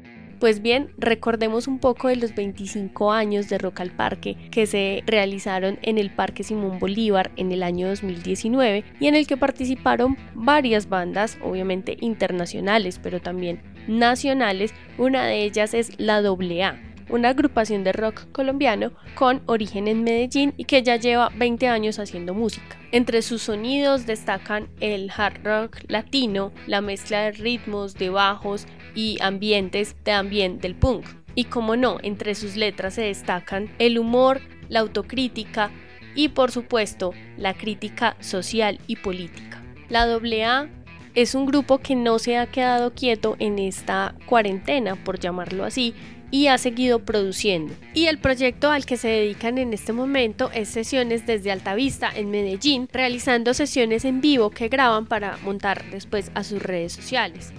Pues 0.42 0.60
bien, 0.60 0.90
recordemos 0.98 1.68
un 1.68 1.78
poco 1.78 2.08
de 2.08 2.16
los 2.16 2.34
25 2.34 3.12
años 3.12 3.48
de 3.48 3.58
Rock 3.58 3.78
al 3.78 3.92
Parque 3.92 4.36
que 4.50 4.66
se 4.66 5.04
realizaron 5.06 5.78
en 5.82 5.98
el 5.98 6.10
Parque 6.10 6.42
Simón 6.42 6.80
Bolívar 6.80 7.30
en 7.36 7.52
el 7.52 7.62
año 7.62 7.86
2019 7.86 8.82
y 8.98 9.06
en 9.06 9.14
el 9.14 9.28
que 9.28 9.36
participaron 9.36 10.16
varias 10.34 10.88
bandas, 10.88 11.38
obviamente 11.44 11.96
internacionales, 12.00 12.98
pero 13.00 13.20
también 13.20 13.62
nacionales. 13.86 14.74
Una 14.98 15.26
de 15.26 15.44
ellas 15.44 15.74
es 15.74 15.92
la 16.00 16.16
AA 16.16 16.91
una 17.08 17.30
agrupación 17.30 17.84
de 17.84 17.92
rock 17.92 18.30
colombiano 18.32 18.92
con 19.14 19.42
origen 19.46 19.88
en 19.88 20.04
Medellín 20.04 20.54
y 20.56 20.64
que 20.64 20.82
ya 20.82 20.96
lleva 20.96 21.30
20 21.36 21.68
años 21.68 21.98
haciendo 21.98 22.34
música. 22.34 22.78
Entre 22.92 23.22
sus 23.22 23.42
sonidos 23.42 24.06
destacan 24.06 24.68
el 24.80 25.10
hard 25.16 25.44
rock 25.44 25.78
latino, 25.88 26.52
la 26.66 26.80
mezcla 26.80 27.22
de 27.22 27.32
ritmos, 27.32 27.94
de 27.94 28.10
bajos 28.10 28.66
y 28.94 29.18
ambientes 29.20 29.96
también 30.02 30.58
del 30.58 30.74
punk. 30.74 31.06
Y 31.34 31.44
como 31.44 31.76
no, 31.76 31.98
entre 32.02 32.34
sus 32.34 32.56
letras 32.56 32.94
se 32.94 33.02
destacan 33.02 33.70
el 33.78 33.98
humor, 33.98 34.40
la 34.68 34.80
autocrítica 34.80 35.70
y 36.14 36.28
por 36.28 36.50
supuesto 36.50 37.12
la 37.38 37.54
crítica 37.54 38.16
social 38.20 38.78
y 38.86 38.96
política. 38.96 39.62
La 39.88 40.02
AA 40.02 40.68
es 41.14 41.34
un 41.34 41.46
grupo 41.46 41.78
que 41.78 41.94
no 41.94 42.18
se 42.18 42.38
ha 42.38 42.46
quedado 42.46 42.94
quieto 42.94 43.36
en 43.38 43.58
esta 43.58 44.14
cuarentena, 44.26 44.96
por 44.96 45.18
llamarlo 45.18 45.64
así, 45.64 45.94
y 46.32 46.48
ha 46.48 46.58
seguido 46.58 46.98
produciendo. 47.04 47.74
Y 47.94 48.06
el 48.06 48.18
proyecto 48.18 48.72
al 48.72 48.84
que 48.84 48.96
se 48.96 49.06
dedican 49.06 49.58
en 49.58 49.72
este 49.72 49.92
momento 49.92 50.50
es 50.52 50.68
sesiones 50.68 51.26
desde 51.26 51.52
Altavista 51.52 52.10
en 52.12 52.30
Medellín, 52.30 52.88
realizando 52.92 53.54
sesiones 53.54 54.04
en 54.04 54.20
vivo 54.20 54.50
que 54.50 54.66
graban 54.66 55.06
para 55.06 55.36
montar 55.44 55.84
después 55.92 56.32
a 56.34 56.42
sus 56.42 56.60
redes 56.60 56.94
sociales. 56.94 57.52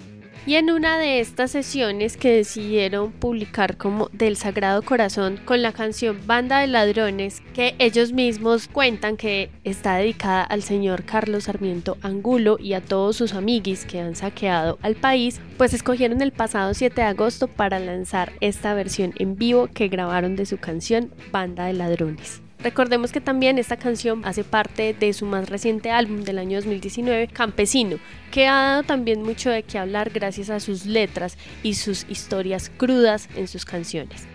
Y 0.46 0.56
en 0.56 0.70
una 0.70 0.98
de 0.98 1.22
estas 1.22 1.52
sesiones 1.52 2.18
que 2.18 2.36
decidieron 2.36 3.14
publicar 3.14 3.78
como 3.78 4.10
del 4.12 4.36
Sagrado 4.36 4.82
Corazón 4.82 5.40
con 5.46 5.62
la 5.62 5.72
canción 5.72 6.20
Banda 6.26 6.60
de 6.60 6.68
Ladrones, 6.68 7.42
que 7.54 7.76
ellos 7.80 8.12
mismos 8.12 8.68
cuentan 8.68 9.16
que 9.16 9.50
está 9.64 9.96
dedicada 9.96 10.44
al 10.44 10.62
señor 10.62 11.06
Carlos 11.06 11.46
Sarmiento 11.46 11.98
Angulo 12.02 12.58
y 12.60 12.74
a 12.74 12.82
todos 12.82 13.16
sus 13.16 13.34
amiguis 13.34 13.86
que 13.86 14.02
han 14.02 14.18
saqueado 14.18 14.78
al 14.82 14.96
país, 14.96 15.40
pues 15.58 15.74
escogieron 15.74 16.22
el 16.22 16.34
pasado 16.34 16.74
7 16.74 16.94
de 16.94 17.08
agosto 17.08 17.48
para 17.48 17.80
lanzar 17.80 18.34
esta 18.42 18.74
versión 18.74 19.14
en 19.20 19.38
vivo 19.38 19.70
que 19.74 19.88
grabaron 19.88 20.36
de 20.36 20.46
su 20.46 20.58
canción 20.58 21.14
Banda 21.32 21.68
de 21.68 21.74
Ladrones. 21.74 22.42
Recordemos 22.64 23.12
que 23.12 23.20
también 23.20 23.58
esta 23.58 23.76
canción 23.76 24.24
hace 24.24 24.46
parte 24.46 24.94
de 24.94 25.12
su 25.12 25.26
más 25.26 25.50
reciente 25.50 25.92
álbum 25.92 26.24
del 26.24 26.38
año 26.38 26.58
2019, 26.60 27.28
Campesino, 27.28 27.98
que 28.32 28.48
ha 28.48 28.54
dado 28.54 28.84
también 28.84 29.22
mucho 29.22 29.50
de 29.50 29.64
qué 29.64 29.78
hablar 29.78 30.12
gracias 30.12 30.50
a 30.50 30.62
sus 30.62 30.86
letras 30.86 31.38
y 31.62 31.74
sus 31.74 32.06
historias 32.10 32.72
crudas 32.78 33.28
en 33.36 33.50
sus 33.50 33.66
canciones. 33.66 34.28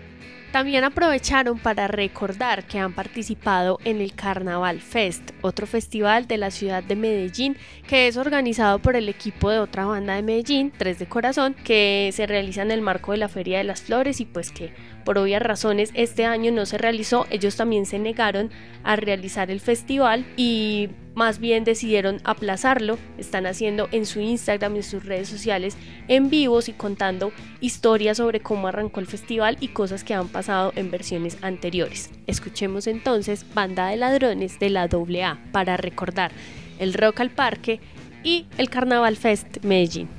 También 0.51 0.83
aprovecharon 0.83 1.59
para 1.59 1.87
recordar 1.87 2.65
que 2.65 2.79
han 2.79 2.93
participado 2.93 3.79
en 3.83 4.01
el 4.01 4.13
Carnaval 4.13 4.79
Fest, 4.79 5.31
otro 5.41 5.67
festival 5.67 6.27
de 6.27 6.37
la 6.37 6.49
ciudad 6.49 6.83
de 6.83 6.95
Medellín 6.95 7.55
que 7.87 8.07
es 8.07 8.17
organizado 8.17 8.79
por 8.79 8.95
el 8.95 9.09
equipo 9.09 9.51
de 9.51 9.59
otra 9.59 9.85
banda 9.85 10.15
de 10.15 10.23
Medellín, 10.23 10.71
Tres 10.75 10.97
de 10.97 11.07
Corazón, 11.07 11.55
que 11.63 12.09
se 12.13 12.25
realiza 12.25 12.63
en 12.63 12.71
el 12.71 12.81
marco 12.81 13.11
de 13.11 13.19
la 13.19 13.29
Feria 13.29 13.59
de 13.59 13.63
las 13.63 13.81
Flores 13.81 14.21
y 14.21 14.25
pues 14.25 14.51
que 14.51 14.73
por 15.09 15.17
obvias 15.17 15.41
razones 15.41 15.89
este 15.95 16.25
año 16.25 16.51
no 16.51 16.67
se 16.67 16.77
realizó. 16.77 17.25
Ellos 17.31 17.55
también 17.55 17.87
se 17.87 17.97
negaron 17.97 18.51
a 18.83 18.95
realizar 18.95 19.49
el 19.49 19.59
festival 19.59 20.23
y 20.37 20.89
más 21.15 21.39
bien 21.39 21.63
decidieron 21.63 22.21
aplazarlo. 22.25 22.99
Están 23.17 23.47
haciendo 23.47 23.89
en 23.91 24.05
su 24.05 24.19
Instagram, 24.19 24.75
en 24.75 24.83
sus 24.83 25.03
redes 25.03 25.27
sociales, 25.27 25.75
en 26.07 26.29
vivos 26.29 26.69
y 26.69 26.73
contando 26.73 27.31
historias 27.59 28.17
sobre 28.17 28.41
cómo 28.41 28.67
arrancó 28.67 28.99
el 28.99 29.07
festival 29.07 29.57
y 29.59 29.69
cosas 29.69 30.03
que 30.03 30.13
han 30.13 30.27
pasado 30.27 30.73
en 30.75 30.91
versiones 30.91 31.39
anteriores. 31.41 32.11
Escuchemos 32.27 32.85
entonces 32.85 33.47
Banda 33.55 33.87
de 33.87 33.97
Ladrones 33.97 34.59
de 34.59 34.69
la 34.69 34.83
AA 34.83 35.39
para 35.51 35.75
recordar 35.75 36.31
el 36.77 36.93
Rock 36.93 37.21
al 37.21 37.31
Parque 37.31 37.79
y 38.23 38.45
el 38.59 38.69
Carnaval 38.69 39.17
Fest 39.17 39.63
Medellín. 39.63 40.18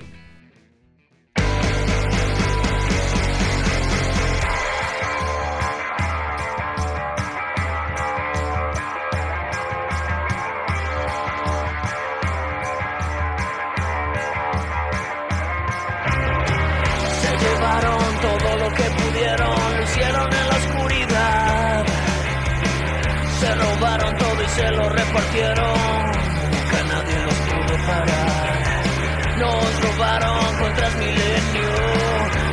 que 25.33 26.85
nadie 26.89 27.18
los 27.24 27.35
pudo 27.35 27.87
parar. 27.87 29.39
Nos 29.39 29.81
robaron 29.81 30.57
con 30.59 30.74
Transmilenio, 30.74 31.70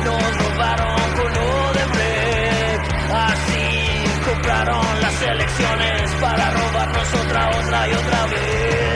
nos 0.04 0.36
robaron 0.38 0.96
con 1.16 1.32
Odebrecht. 1.36 2.92
Así 3.12 4.04
compraron 4.24 5.00
las 5.00 5.22
elecciones 5.22 6.12
para 6.20 6.50
robarnos 6.50 7.14
otra, 7.14 7.50
otra 7.50 7.88
y 7.88 7.92
otra 7.94 8.26
vez. 8.26 8.87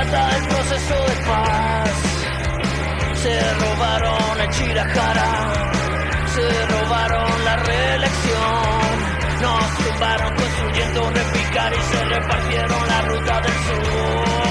Trata 0.00 0.28
del 0.28 0.46
proceso 0.48 0.94
de 0.94 1.16
paz. 1.26 1.90
Se 3.14 3.54
robaron 3.54 4.40
el 4.40 4.48
Chirajara, 4.50 5.30
se 6.34 6.66
robaron 6.66 7.44
la 7.44 7.56
reelección. 7.56 9.42
Nos 9.42 9.78
tumbaron 9.78 10.34
construyendo 10.36 11.04
un 11.04 11.14
repicar 11.14 11.72
y 11.72 11.82
se 11.82 12.04
repartieron 12.04 12.88
la 12.88 13.02
ruta 13.02 13.40
del 13.40 13.52
sur. 13.52 14.47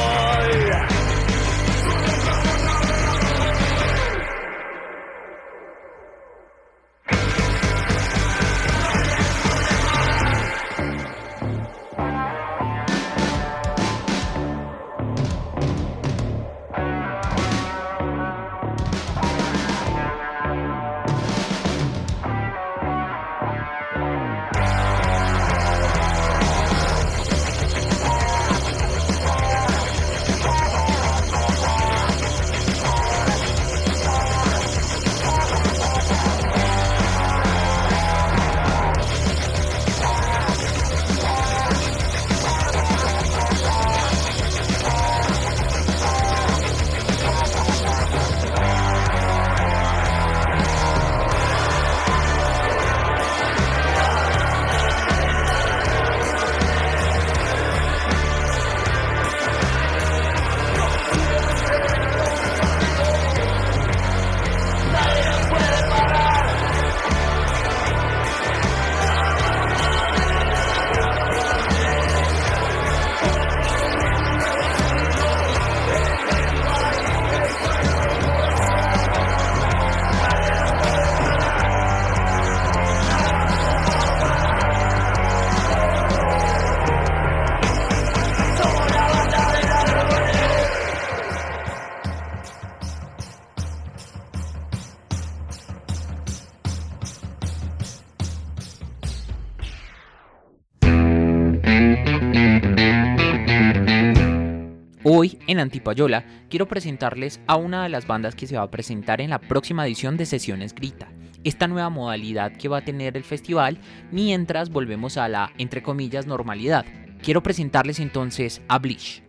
En 105.58 105.62
Antipayola 105.62 106.24
quiero 106.50 106.68
presentarles 106.68 107.40
a 107.48 107.56
una 107.56 107.84
de 107.84 107.90
las 107.90 108.06
bandas 108.06 108.36
que 108.36 108.46
se 108.46 108.58
va 108.58 108.64
a 108.64 108.72
presentar 108.72 109.22
en 109.22 109.32
la 109.32 109.40
próxima 109.40 109.86
edición 109.86 110.16
de 110.16 110.28
Sesiones 110.28 110.74
Grita, 110.76 111.10
esta 111.44 111.68
nueva 111.68 111.90
modalidad 111.90 112.54
que 112.54 112.68
va 112.68 112.78
a 112.78 112.86
tener 112.86 113.18
el 113.18 113.24
festival 113.24 113.80
mientras 114.12 114.70
volvemos 114.70 115.18
a 115.18 115.28
la, 115.28 115.52
entre 115.58 115.82
comillas, 115.82 116.28
normalidad. 116.28 116.86
Quiero 117.24 117.42
presentarles 117.42 118.00
entonces 118.00 118.62
a 118.68 118.78
Bleach. 118.78 119.24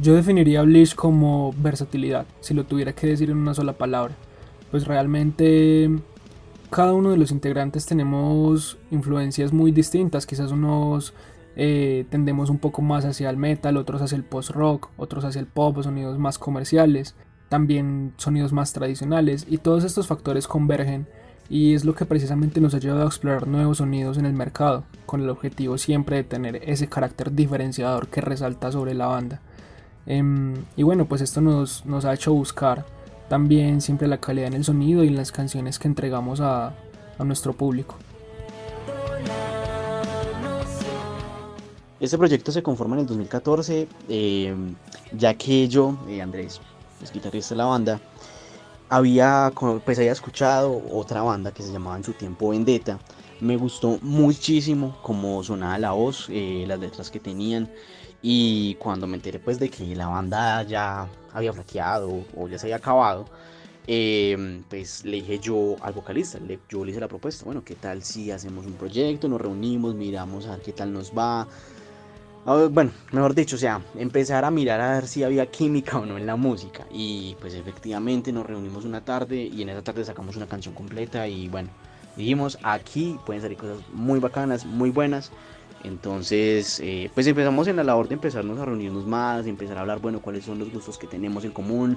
Yo 0.00 0.14
definiría 0.14 0.62
Bleach 0.62 0.94
como 0.94 1.52
versatilidad, 1.58 2.24
si 2.40 2.54
lo 2.54 2.64
tuviera 2.64 2.94
que 2.94 3.08
decir 3.08 3.28
en 3.28 3.36
una 3.36 3.52
sola 3.52 3.74
palabra. 3.74 4.16
Pues 4.70 4.86
realmente 4.86 5.90
cada 6.70 6.92
uno 6.92 7.10
de 7.10 7.16
los 7.16 7.32
integrantes 7.32 7.86
tenemos 7.86 8.78
influencias 8.90 9.52
muy 9.52 9.72
distintas. 9.72 10.26
Quizás 10.26 10.52
unos 10.52 11.14
eh, 11.56 12.06
tendemos 12.10 12.48
un 12.48 12.58
poco 12.58 12.80
más 12.80 13.04
hacia 13.04 13.28
el 13.28 13.36
metal, 13.36 13.76
otros 13.76 14.02
hacia 14.02 14.16
el 14.16 14.24
post-rock, 14.24 14.90
otros 14.96 15.24
hacia 15.24 15.40
el 15.40 15.46
pop, 15.46 15.82
sonidos 15.82 16.18
más 16.18 16.38
comerciales, 16.38 17.16
también 17.48 18.14
sonidos 18.16 18.52
más 18.52 18.72
tradicionales. 18.72 19.46
Y 19.48 19.58
todos 19.58 19.84
estos 19.84 20.06
factores 20.06 20.46
convergen 20.46 21.06
y 21.48 21.74
es 21.74 21.84
lo 21.84 21.96
que 21.96 22.06
precisamente 22.06 22.60
nos 22.60 22.74
ha 22.74 22.78
llevado 22.78 23.02
a 23.02 23.06
explorar 23.06 23.48
nuevos 23.48 23.78
sonidos 23.78 24.16
en 24.18 24.24
el 24.24 24.32
mercado, 24.32 24.84
con 25.04 25.20
el 25.20 25.28
objetivo 25.28 25.76
siempre 25.78 26.18
de 26.18 26.24
tener 26.24 26.60
ese 26.64 26.86
carácter 26.88 27.34
diferenciador 27.34 28.06
que 28.06 28.20
resalta 28.20 28.70
sobre 28.70 28.94
la 28.94 29.06
banda. 29.06 29.40
Em, 30.06 30.54
y 30.76 30.84
bueno, 30.84 31.06
pues 31.06 31.20
esto 31.20 31.40
nos, 31.40 31.84
nos 31.84 32.04
ha 32.04 32.14
hecho 32.14 32.32
buscar 32.32 32.86
también 33.30 33.80
siempre 33.80 34.08
la 34.08 34.18
calidad 34.18 34.48
en 34.48 34.54
el 34.54 34.64
sonido 34.64 35.04
y 35.04 35.06
en 35.06 35.14
las 35.14 35.30
canciones 35.30 35.78
que 35.78 35.86
entregamos 35.86 36.40
a, 36.40 36.74
a 37.16 37.24
nuestro 37.24 37.52
público. 37.52 37.94
Este 42.00 42.18
proyecto 42.18 42.50
se 42.50 42.60
conforma 42.60 42.96
en 42.96 43.02
el 43.02 43.06
2014, 43.06 43.86
eh, 44.08 44.56
ya 45.12 45.34
que 45.34 45.68
yo, 45.68 45.96
eh, 46.08 46.20
Andrés, 46.20 46.60
es 47.00 47.12
guitarrista 47.12 47.54
de 47.54 47.58
la 47.58 47.66
banda, 47.66 48.00
había, 48.88 49.52
pues 49.84 49.96
había 49.98 50.10
escuchado 50.10 50.82
otra 50.90 51.22
banda 51.22 51.52
que 51.52 51.62
se 51.62 51.72
llamaba 51.72 51.96
en 51.98 52.02
su 52.02 52.14
tiempo 52.14 52.48
Vendetta. 52.48 52.98
Me 53.38 53.56
gustó 53.56 54.00
muchísimo 54.02 54.98
cómo 55.02 55.44
sonaba 55.44 55.78
la 55.78 55.92
voz, 55.92 56.26
eh, 56.30 56.64
las 56.66 56.80
letras 56.80 57.12
que 57.12 57.20
tenían. 57.20 57.70
Y 58.22 58.74
cuando 58.76 59.06
me 59.06 59.16
enteré 59.16 59.38
pues 59.38 59.58
de 59.58 59.70
que 59.70 59.94
la 59.96 60.08
banda 60.08 60.62
ya 60.62 61.08
había 61.32 61.52
flaqueado 61.52 62.24
o 62.36 62.48
ya 62.48 62.58
se 62.58 62.66
había 62.66 62.76
acabado, 62.76 63.26
eh, 63.86 64.62
pues 64.68 65.04
le 65.04 65.16
dije 65.16 65.38
yo 65.38 65.76
al 65.80 65.92
vocalista, 65.94 66.38
le, 66.38 66.58
yo 66.68 66.84
le 66.84 66.90
hice 66.90 67.00
la 67.00 67.08
propuesta, 67.08 67.44
bueno, 67.44 67.64
¿qué 67.64 67.74
tal 67.74 68.02
si 68.02 68.30
hacemos 68.30 68.66
un 68.66 68.74
proyecto, 68.74 69.28
nos 69.28 69.40
reunimos, 69.40 69.94
miramos 69.94 70.46
a 70.46 70.52
ver 70.52 70.60
qué 70.60 70.72
tal 70.72 70.92
nos 70.92 71.12
va? 71.12 71.46
bueno, 72.44 72.90
mejor 73.12 73.34
dicho, 73.34 73.56
o 73.56 73.58
sea, 73.58 73.82
empezar 73.96 74.44
a 74.44 74.50
mirar 74.50 74.80
a 74.80 74.94
ver 74.94 75.06
si 75.06 75.22
había 75.22 75.46
química 75.46 75.98
o 75.98 76.06
no 76.06 76.16
en 76.16 76.26
la 76.26 76.36
música. 76.36 76.86
Y 76.90 77.36
pues 77.40 77.54
efectivamente 77.54 78.32
nos 78.32 78.46
reunimos 78.46 78.84
una 78.84 79.04
tarde 79.04 79.36
y 79.42 79.62
en 79.62 79.68
esa 79.68 79.82
tarde 79.82 80.04
sacamos 80.04 80.36
una 80.36 80.46
canción 80.46 80.74
completa 80.74 81.28
y 81.28 81.48
bueno, 81.48 81.68
dijimos, 82.16 82.58
aquí 82.62 83.18
pueden 83.26 83.42
salir 83.42 83.58
cosas 83.58 83.78
muy 83.92 84.20
bacanas, 84.20 84.64
muy 84.64 84.90
buenas. 84.90 85.30
Entonces, 85.84 86.80
eh, 86.80 87.10
pues 87.14 87.26
empezamos 87.26 87.66
en 87.68 87.76
la 87.76 87.84
labor 87.84 88.08
de 88.08 88.14
empezarnos 88.14 88.58
a 88.58 88.64
reunirnos 88.64 89.06
más, 89.06 89.46
empezar 89.46 89.78
a 89.78 89.80
hablar, 89.80 90.00
bueno, 90.00 90.20
cuáles 90.20 90.44
son 90.44 90.58
los 90.58 90.72
gustos 90.72 90.98
que 90.98 91.06
tenemos 91.06 91.44
en 91.44 91.52
común. 91.52 91.96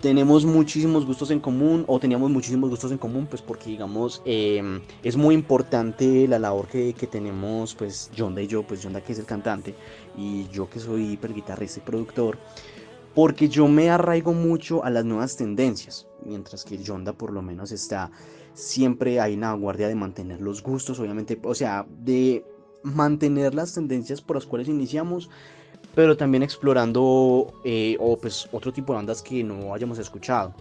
Tenemos 0.00 0.44
muchísimos 0.44 1.06
gustos 1.06 1.30
en 1.30 1.38
común, 1.38 1.84
o 1.86 2.00
teníamos 2.00 2.30
muchísimos 2.30 2.68
gustos 2.70 2.90
en 2.90 2.98
común, 2.98 3.26
pues 3.26 3.40
porque, 3.40 3.70
digamos, 3.70 4.20
em, 4.24 4.80
es 5.04 5.16
muy 5.16 5.34
importante 5.34 6.26
la 6.26 6.40
labor 6.40 6.66
que, 6.66 6.92
que 6.94 7.06
tenemos, 7.06 7.74
pues, 7.76 8.10
Jonda 8.16 8.42
y 8.42 8.48
yo, 8.48 8.64
pues 8.64 8.82
Jonda 8.82 9.00
que 9.00 9.12
es 9.12 9.20
el 9.20 9.26
cantante, 9.26 9.74
y 10.16 10.48
yo 10.48 10.68
que 10.68 10.80
soy 10.80 11.16
guitarrista 11.16 11.78
y 11.78 11.82
productor, 11.82 12.36
porque 13.14 13.48
yo 13.48 13.68
me 13.68 13.90
arraigo 13.90 14.32
mucho 14.32 14.82
a 14.84 14.90
las 14.90 15.04
nuevas 15.04 15.36
tendencias, 15.36 16.08
mientras 16.24 16.64
que 16.64 16.84
Jonda 16.84 17.12
por 17.12 17.32
lo 17.32 17.42
menos 17.42 17.70
está 17.70 18.10
siempre 18.54 19.20
ahí 19.20 19.34
en 19.34 19.40
la 19.40 19.52
guardia 19.54 19.88
de 19.88 19.94
mantener 19.94 20.40
los 20.40 20.62
gustos, 20.62 20.98
obviamente, 20.98 21.38
o 21.42 21.54
sea, 21.54 21.86
de 21.88 22.44
mantener 22.82 23.54
las 23.54 23.74
tendencias 23.74 24.20
por 24.20 24.36
las 24.36 24.46
cuales 24.46 24.68
iniciamos, 24.68 25.30
pero 25.94 26.16
también 26.16 26.42
explorando 26.42 27.52
eh, 27.64 27.96
o 28.00 28.16
pues 28.16 28.48
otro 28.52 28.72
tipo 28.72 28.92
de 28.92 28.98
bandas 28.98 29.22
que 29.22 29.44
no 29.44 29.74
hayamos 29.74 29.98
escuchado. 29.98 30.54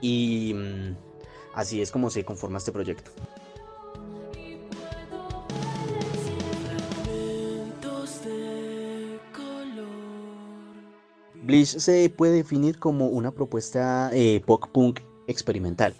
Y 0.00 0.52
mm, 0.54 0.96
así 1.54 1.80
es 1.80 1.90
como 1.90 2.10
se 2.10 2.24
conforma 2.24 2.58
este 2.58 2.72
proyecto. 2.72 3.10
Bleach 11.44 11.76
se 11.78 12.08
puede 12.08 12.36
definir 12.36 12.78
como 12.78 13.08
una 13.08 13.30
propuesta 13.30 14.08
eh, 14.14 14.42
pop 14.46 14.64
punk 14.72 15.00
experimental, 15.26 15.94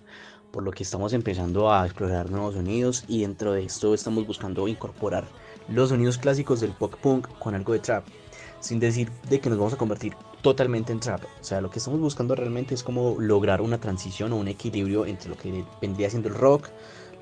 por 0.50 0.62
lo 0.62 0.70
que 0.70 0.84
estamos 0.84 1.12
empezando 1.12 1.70
a 1.70 1.84
explorar 1.84 2.30
nuevos 2.30 2.55
sonidos 2.55 3.05
y 3.09 3.20
dentro 3.22 3.52
de 3.52 3.64
esto 3.64 3.92
estamos 3.92 4.26
buscando 4.26 4.66
incorporar 4.68 5.26
los 5.69 5.91
sonidos 5.91 6.19
clásicos 6.19 6.61
del 6.61 6.73
pop 6.73 6.95
punk 7.01 7.29
con 7.39 7.55
algo 7.55 7.73
de 7.73 7.81
trap, 7.81 8.05
sin 8.61 8.81
decir 8.81 9.11
de 9.29 9.41
que 9.41 9.49
nos 9.49 9.59
vamos 9.59 9.75
a 9.75 9.79
convertir 9.79 10.15
totalmente 10.43 10.93
en 10.93 11.01
trap. 11.01 11.25
O 11.41 11.45
sea, 11.45 11.61
lo 11.61 11.71
que 11.71 11.79
estamos 11.79 12.01
buscando 12.01 12.35
realmente 12.35 12.75
es 12.75 12.83
como 12.83 13.17
lograr 13.19 13.61
una 13.61 13.81
transición 13.81 14.33
o 14.33 14.37
un 14.37 14.49
equilibrio 14.49 15.07
entre 15.07 15.31
lo 15.31 15.37
que 15.37 15.65
vendría 15.81 16.11
siendo 16.11 16.29
el 16.29 16.35
rock, 16.35 16.69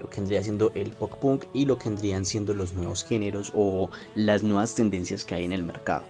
lo 0.01 0.11
que 0.11 0.21
vendría 0.21 0.43
siendo 0.43 0.73
el 0.75 0.91
pop 0.91 1.13
punk 1.21 1.45
y 1.53 1.65
lo 1.65 1.79
que 1.79 1.89
vendrían 1.89 2.25
siendo 2.25 2.55
los 2.55 2.73
nuevos 2.75 3.05
géneros 3.05 3.53
o 3.55 3.91
las 4.15 4.43
nuevas 4.43 4.75
tendencias 4.75 5.25
que 5.25 5.37
hay 5.37 5.45
en 5.45 5.53
el 5.53 5.63
mercado. 5.63 6.05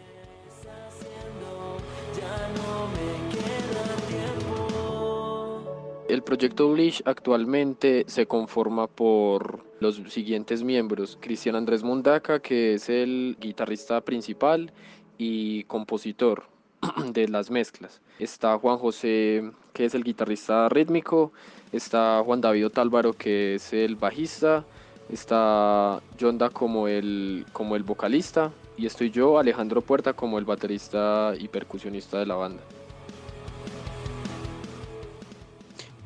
El 6.12 6.22
proyecto 6.22 6.70
Bleach 6.70 7.02
actualmente 7.06 8.04
se 8.06 8.26
conforma 8.26 8.86
por 8.86 9.64
los 9.80 9.96
siguientes 10.12 10.62
miembros. 10.62 11.16
Cristian 11.18 11.56
Andrés 11.56 11.82
Mundaca, 11.82 12.38
que 12.40 12.74
es 12.74 12.90
el 12.90 13.38
guitarrista 13.40 13.98
principal 14.02 14.70
y 15.16 15.64
compositor 15.64 16.44
de 17.14 17.28
las 17.28 17.50
mezclas. 17.50 18.02
Está 18.18 18.58
Juan 18.58 18.76
José, 18.76 19.52
que 19.72 19.86
es 19.86 19.94
el 19.94 20.04
guitarrista 20.04 20.68
rítmico. 20.68 21.32
Está 21.72 22.22
Juan 22.22 22.42
David 22.42 22.66
Otálvaro, 22.66 23.14
que 23.14 23.54
es 23.54 23.72
el 23.72 23.96
bajista. 23.96 24.66
Está 25.10 26.02
Yonda 26.18 26.50
como 26.50 26.88
el, 26.88 27.46
como 27.54 27.74
el 27.74 27.84
vocalista. 27.84 28.52
Y 28.76 28.84
estoy 28.84 29.10
yo, 29.10 29.38
Alejandro 29.38 29.80
Puerta, 29.80 30.12
como 30.12 30.38
el 30.38 30.44
baterista 30.44 31.32
y 31.38 31.48
percusionista 31.48 32.18
de 32.18 32.26
la 32.26 32.34
banda. 32.34 32.62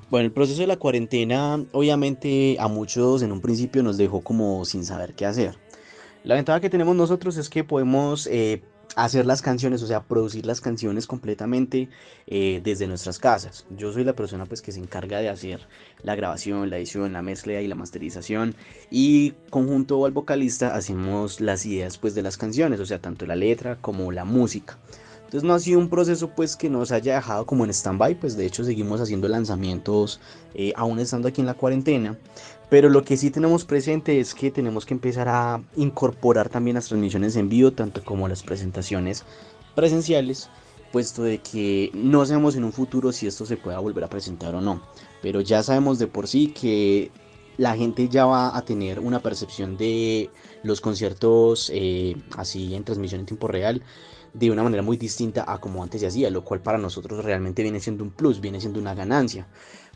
Bueno, 0.08 0.26
el 0.26 0.32
proceso 0.32 0.60
de 0.60 0.68
la 0.68 0.76
cuarentena 0.76 1.64
obviamente 1.72 2.56
a 2.60 2.68
muchos 2.68 3.22
en 3.22 3.32
un 3.32 3.40
principio 3.40 3.82
nos 3.82 3.96
dejó 3.96 4.20
como 4.20 4.64
sin 4.64 4.84
saber 4.84 5.14
qué 5.14 5.26
hacer. 5.26 5.56
La 6.22 6.36
ventaja 6.36 6.60
que 6.60 6.70
tenemos 6.70 6.94
nosotros 6.94 7.36
es 7.38 7.48
que 7.48 7.64
podemos 7.64 8.28
eh, 8.28 8.62
hacer 8.94 9.26
las 9.26 9.42
canciones, 9.42 9.82
o 9.82 9.86
sea, 9.88 10.04
producir 10.04 10.46
las 10.46 10.60
canciones 10.60 11.08
completamente 11.08 11.88
eh, 12.28 12.60
desde 12.62 12.86
nuestras 12.86 13.18
casas. 13.18 13.66
Yo 13.70 13.92
soy 13.92 14.04
la 14.04 14.14
persona 14.14 14.46
pues 14.46 14.62
que 14.62 14.70
se 14.70 14.78
encarga 14.78 15.18
de 15.18 15.28
hacer 15.28 15.66
la 16.04 16.14
grabación, 16.14 16.70
la 16.70 16.78
edición, 16.78 17.12
la 17.12 17.22
mezcla 17.22 17.60
y 17.60 17.66
la 17.66 17.74
masterización 17.74 18.54
y 18.90 19.32
conjunto 19.50 20.06
al 20.06 20.12
vocalista 20.12 20.76
hacemos 20.76 21.40
las 21.40 21.66
ideas 21.66 21.98
pues 21.98 22.14
de 22.14 22.22
las 22.22 22.36
canciones, 22.36 22.78
o 22.78 22.86
sea, 22.86 23.00
tanto 23.00 23.26
la 23.26 23.34
letra 23.34 23.76
como 23.80 24.12
la 24.12 24.24
música. 24.24 24.78
Entonces 25.26 25.42
no 25.42 25.54
ha 25.54 25.58
sido 25.58 25.80
un 25.80 25.88
proceso 25.88 26.30
pues 26.30 26.54
que 26.54 26.70
nos 26.70 26.92
haya 26.92 27.16
dejado 27.16 27.46
como 27.46 27.64
en 27.64 27.70
stand-by, 27.70 28.14
pues 28.14 28.36
de 28.36 28.46
hecho 28.46 28.62
seguimos 28.62 29.00
haciendo 29.00 29.26
lanzamientos 29.26 30.20
eh, 30.54 30.72
aún 30.76 31.00
estando 31.00 31.26
aquí 31.26 31.40
en 31.40 31.48
la 31.48 31.54
cuarentena. 31.54 32.16
Pero 32.70 32.88
lo 32.88 33.04
que 33.04 33.16
sí 33.16 33.30
tenemos 33.30 33.64
presente 33.64 34.20
es 34.20 34.34
que 34.34 34.52
tenemos 34.52 34.86
que 34.86 34.94
empezar 34.94 35.28
a 35.28 35.60
incorporar 35.74 36.48
también 36.48 36.76
las 36.76 36.86
transmisiones 36.86 37.34
en 37.34 37.48
vivo, 37.48 37.72
tanto 37.72 38.04
como 38.04 38.28
las 38.28 38.44
presentaciones 38.44 39.24
presenciales, 39.74 40.48
puesto 40.92 41.24
de 41.24 41.38
que 41.38 41.90
no 41.92 42.24
sabemos 42.24 42.54
en 42.54 42.62
un 42.62 42.72
futuro 42.72 43.10
si 43.10 43.26
esto 43.26 43.46
se 43.46 43.56
pueda 43.56 43.80
volver 43.80 44.04
a 44.04 44.08
presentar 44.08 44.54
o 44.54 44.60
no. 44.60 44.80
Pero 45.22 45.40
ya 45.40 45.60
sabemos 45.64 45.98
de 45.98 46.06
por 46.06 46.28
sí 46.28 46.48
que 46.48 47.10
la 47.56 47.76
gente 47.76 48.08
ya 48.08 48.26
va 48.26 48.56
a 48.56 48.64
tener 48.64 49.00
una 49.00 49.20
percepción 49.20 49.76
de 49.76 50.30
los 50.62 50.80
conciertos 50.80 51.70
eh, 51.74 52.16
así 52.36 52.74
en 52.76 52.84
transmisión 52.84 53.20
en 53.20 53.26
tiempo 53.26 53.48
real 53.48 53.82
de 54.38 54.50
una 54.50 54.62
manera 54.62 54.82
muy 54.82 54.98
distinta 54.98 55.44
a 55.50 55.58
como 55.58 55.82
antes 55.82 56.02
se 56.02 56.06
hacía, 56.06 56.30
lo 56.30 56.44
cual 56.44 56.60
para 56.60 56.76
nosotros 56.76 57.24
realmente 57.24 57.62
viene 57.62 57.80
siendo 57.80 58.04
un 58.04 58.10
plus, 58.10 58.40
viene 58.40 58.60
siendo 58.60 58.78
una 58.78 58.94
ganancia. 58.94 59.46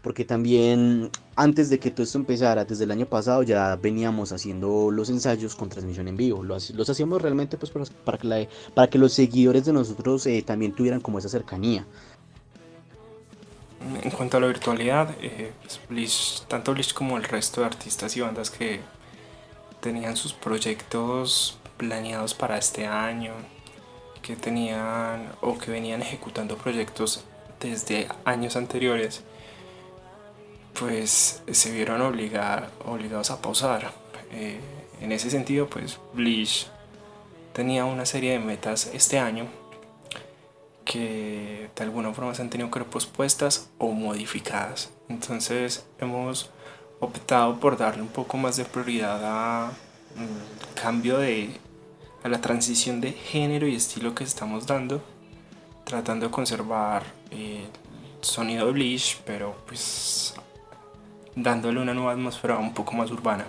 Porque 0.03 0.25
también 0.25 1.11
antes 1.37 1.69
de 1.69 1.79
que 1.79 1.91
todo 1.91 2.05
esto 2.05 2.17
empezara, 2.17 2.65
desde 2.65 2.85
el 2.85 2.91
año 2.91 3.05
pasado 3.05 3.43
ya 3.43 3.77
veníamos 3.77 4.33
haciendo 4.33 4.91
los 4.91 5.11
ensayos 5.11 5.55
con 5.55 5.69
transmisión 5.69 6.09
en 6.09 6.17
vivo. 6.17 6.43
Los, 6.43 6.73
hacíamos 6.89 7.21
realmente 7.21 7.59
pues 7.59 7.71
para, 7.71 8.17
que, 8.17 8.49
para 8.73 8.89
que 8.89 8.99
los 8.99 9.13
seguidores 9.13 9.67
de 9.67 9.75
nosotros 9.75 10.27
eh, 10.27 10.43
también 10.43 10.73
tuvieran 10.73 11.03
como 11.03 11.19
esa 11.19 11.29
cercanía. 11.29 11.85
En 14.03 14.11
cuanto 14.11 14.39
a 14.39 14.41
la 14.41 14.47
virtualidad, 14.47 15.15
eh, 15.21 15.53
pues 15.89 16.45
tanto 16.49 16.73
Bleach 16.73 16.95
como 16.95 17.19
el 17.19 17.25
resto 17.25 17.61
de 17.61 17.67
artistas 17.67 18.17
y 18.17 18.21
bandas 18.21 18.51
que 18.51 18.81
tenían 19.81 20.17
sus 20.17 20.33
proyectos 20.33 21.59
planeados 21.77 22.33
para 22.33 22.57
este 22.57 22.87
año, 22.87 23.33
que 24.31 24.37
tenían 24.37 25.33
o 25.41 25.59
que 25.59 25.73
venían 25.73 26.03
ejecutando 26.03 26.57
proyectos 26.57 27.25
desde 27.59 28.07
años 28.25 28.55
anteriores, 28.55 29.23
pues 30.79 31.43
se 31.51 31.73
vieron 31.73 32.01
obligar, 32.01 32.71
obligados 32.87 33.31
a 33.33 33.43
pausar. 33.43 33.93
Eh, 34.33 34.61
en 35.01 35.11
ese 35.11 35.31
sentido, 35.31 35.69
pues 35.69 35.99
Bleach 36.15 36.69
tenía 37.53 37.85
una 37.85 38.07
serie 38.07 38.33
de 38.33 38.39
metas 38.39 38.91
este 38.95 39.19
año 39.19 39.49
que 40.85 41.71
de 41.75 41.83
alguna 41.83 42.13
forma 42.13 42.33
se 42.35 42.43
han 42.43 42.51
tenido 42.51 42.71
que 42.71 42.85
pospuestas 42.85 43.69
o 43.79 43.89
modificadas. 43.91 44.91
Entonces 45.09 45.85
hemos 45.99 46.51
optado 47.01 47.59
por 47.59 47.77
darle 47.77 48.03
un 48.03 48.09
poco 48.09 48.37
más 48.37 48.57
de 48.57 48.65
prioridad 48.65 49.21
a 49.25 49.73
mm, 50.15 50.81
cambio 50.81 51.19
de 51.19 51.59
a 52.23 52.29
la 52.29 52.41
transición 52.41 53.01
de 53.01 53.13
género 53.13 53.67
y 53.67 53.75
estilo 53.75 54.15
que 54.15 54.25
estamos 54.25 54.67
dando, 54.67 55.03
tratando 55.85 56.27
de 56.27 56.33
conservar 56.33 57.03
el 57.31 57.67
sonido 58.21 58.67
de 58.67 58.73
Bleach, 58.73 59.21
pero 59.25 59.57
pues 59.67 60.35
dándole 61.35 61.81
una 61.81 61.95
nueva 61.95 62.13
atmósfera 62.13 62.59
un 62.59 62.75
poco 62.75 62.93
más 62.93 63.11
urbana. 63.11 63.47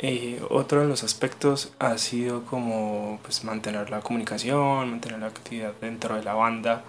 Eh, 0.00 0.40
otro 0.50 0.80
de 0.80 0.86
los 0.86 1.02
aspectos 1.02 1.72
ha 1.80 1.98
sido 1.98 2.44
como 2.44 3.18
pues, 3.22 3.42
mantener 3.42 3.90
la 3.90 4.00
comunicación, 4.00 4.90
mantener 4.90 5.18
la 5.18 5.26
actividad 5.26 5.72
dentro 5.80 6.14
de 6.14 6.22
la 6.22 6.34
banda, 6.34 6.84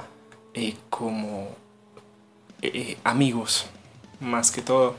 eh, 0.54 0.76
como 0.92 1.48
eh, 2.62 2.98
amigos, 3.04 3.66
más 4.20 4.52
que 4.52 4.62
todo. 4.62 4.96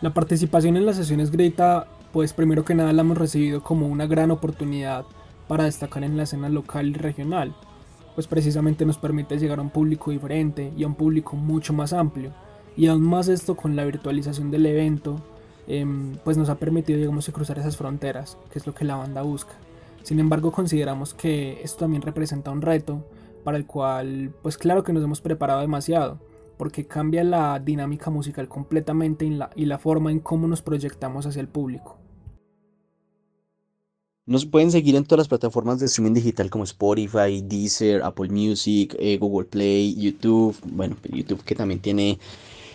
La 0.00 0.12
participación 0.12 0.76
en 0.76 0.86
las 0.86 0.96
sesiones 0.96 1.30
Grita 1.30 1.86
pues 2.16 2.32
primero 2.32 2.64
que 2.64 2.74
nada 2.74 2.94
la 2.94 3.02
hemos 3.02 3.18
recibido 3.18 3.62
como 3.62 3.88
una 3.88 4.06
gran 4.06 4.30
oportunidad 4.30 5.04
para 5.48 5.64
destacar 5.64 6.02
en 6.02 6.16
la 6.16 6.22
escena 6.22 6.48
local 6.48 6.86
y 6.86 6.94
regional, 6.94 7.54
pues 8.14 8.26
precisamente 8.26 8.86
nos 8.86 8.96
permite 8.96 9.38
llegar 9.38 9.58
a 9.58 9.62
un 9.62 9.68
público 9.68 10.12
diferente 10.12 10.72
y 10.78 10.84
a 10.84 10.86
un 10.86 10.94
público 10.94 11.36
mucho 11.36 11.74
más 11.74 11.92
amplio. 11.92 12.32
Y 12.74 12.86
aún 12.86 13.02
más 13.02 13.28
esto 13.28 13.54
con 13.54 13.76
la 13.76 13.84
virtualización 13.84 14.50
del 14.50 14.64
evento, 14.64 15.20
em, 15.66 16.14
pues 16.24 16.38
nos 16.38 16.48
ha 16.48 16.54
permitido 16.54 16.98
digamos 16.98 17.28
cruzar 17.28 17.58
esas 17.58 17.76
fronteras, 17.76 18.38
que 18.50 18.60
es 18.60 18.66
lo 18.66 18.74
que 18.74 18.86
la 18.86 18.96
banda 18.96 19.20
busca. 19.20 19.52
Sin 20.02 20.18
embargo, 20.18 20.52
consideramos 20.52 21.12
que 21.12 21.60
esto 21.62 21.80
también 21.80 22.00
representa 22.00 22.50
un 22.50 22.62
reto 22.62 23.04
para 23.44 23.58
el 23.58 23.66
cual, 23.66 24.32
pues 24.40 24.56
claro 24.56 24.84
que 24.84 24.94
nos 24.94 25.04
hemos 25.04 25.20
preparado 25.20 25.60
demasiado, 25.60 26.18
porque 26.56 26.86
cambia 26.86 27.24
la 27.24 27.58
dinámica 27.58 28.08
musical 28.08 28.48
completamente 28.48 29.30
y 29.54 29.66
la 29.66 29.76
forma 29.76 30.10
en 30.10 30.20
cómo 30.20 30.48
nos 30.48 30.62
proyectamos 30.62 31.26
hacia 31.26 31.42
el 31.42 31.48
público. 31.48 31.95
Nos 34.28 34.44
pueden 34.44 34.72
seguir 34.72 34.96
en 34.96 35.04
todas 35.04 35.18
las 35.18 35.28
plataformas 35.28 35.78
de 35.78 35.86
streaming 35.86 36.14
digital 36.14 36.50
como 36.50 36.64
Spotify, 36.64 37.40
Deezer, 37.44 38.02
Apple 38.02 38.28
Music, 38.28 38.96
eh, 38.98 39.18
Google 39.18 39.46
Play, 39.46 39.94
YouTube. 39.94 40.56
Bueno, 40.64 40.96
YouTube 41.12 41.44
que 41.44 41.54
también 41.54 41.78
tiene 41.78 42.18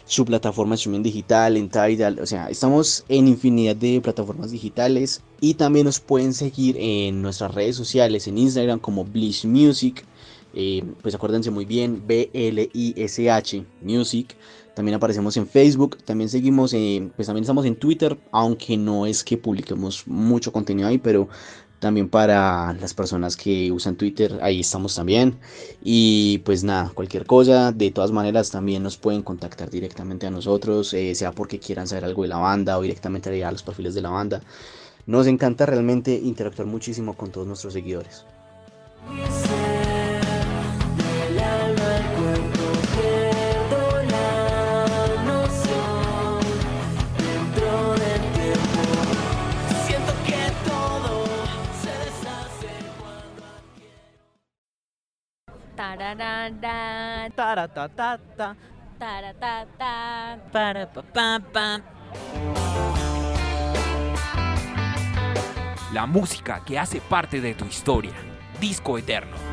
su 0.06 0.24
plataforma 0.24 0.76
de 0.76 0.78
streaming 0.78 1.04
digital, 1.04 1.58
en 1.58 1.68
Tidal. 1.70 2.20
O 2.22 2.26
sea, 2.26 2.50
estamos 2.50 3.04
en 3.10 3.28
infinidad 3.28 3.76
de 3.76 4.00
plataformas 4.00 4.52
digitales. 4.52 5.24
Y 5.42 5.56
también 5.56 5.88
nos 5.88 6.00
pueden 6.00 6.34
seguir 6.34 6.78
en 6.80 7.22
nuestras 7.22 7.54
redes 7.54 7.76
sociales, 7.76 8.30
en 8.30 8.38
Instagram 8.38 8.80
como 8.80 9.04
Blish 9.04 9.46
Music. 9.46 10.06
Eh, 10.54 10.86
pues 11.02 11.16
acuérdense 11.16 11.52
muy 11.52 11.66
bien, 11.66 12.02
B-L-I-S-H 12.08 13.66
Music. 13.82 14.38
También 14.82 14.96
aparecemos 14.96 15.38
en 15.38 15.46
Facebook, 15.46 16.00
también 16.06 16.28
seguimos, 16.28 16.74
en, 16.74 17.12
pues 17.12 17.28
también 17.28 17.44
estamos 17.44 17.68
en 17.68 17.76
Twitter, 17.76 18.18
aunque 18.32 18.78
no 18.78 19.06
es 19.06 19.24
que 19.24 19.38
publiquemos 19.38 20.08
mucho 20.08 20.52
contenido 20.52 20.88
ahí, 20.88 20.98
pero 20.98 21.30
también 21.78 22.10
para 22.10 22.74
las 22.74 22.96
personas 22.96 23.38
que 23.38 23.72
usan 23.72 23.96
Twitter, 23.96 24.40
ahí 24.42 24.62
estamos 24.62 24.96
también. 24.96 25.38
Y 25.84 26.40
pues 26.40 26.64
nada, 26.64 26.90
cualquier 26.96 27.28
cosa, 27.28 27.72
de 27.72 27.92
todas 27.92 28.12
maneras 28.12 28.50
también 28.50 28.82
nos 28.82 28.98
pueden 28.98 29.22
contactar 29.22 29.70
directamente 29.70 30.26
a 30.26 30.32
nosotros, 30.32 30.96
eh, 30.96 31.14
sea 31.14 31.32
porque 31.32 31.60
quieran 31.60 31.88
saber 31.88 32.06
algo 32.06 32.24
de 32.24 32.30
la 32.30 32.38
banda 32.38 32.80
o 32.80 32.82
directamente 32.82 33.46
a 33.46 33.52
los 33.52 33.62
perfiles 33.62 33.94
de 33.94 34.02
la 34.02 34.10
banda. 34.10 34.42
Nos 35.06 35.28
encanta 35.28 35.68
realmente 35.68 36.12
interactuar 36.16 36.68
muchísimo 36.68 37.16
con 37.16 37.30
todos 37.30 37.46
nuestros 37.46 37.74
seguidores. 37.74 38.26
La 65.94 66.06
música 66.06 66.64
que 66.66 66.80
hace 66.80 67.02
parte 67.02 67.42
de 67.42 67.54
tu 67.54 67.66
historia. 67.66 68.14
Disco 68.60 68.98
Eterno. 68.98 69.51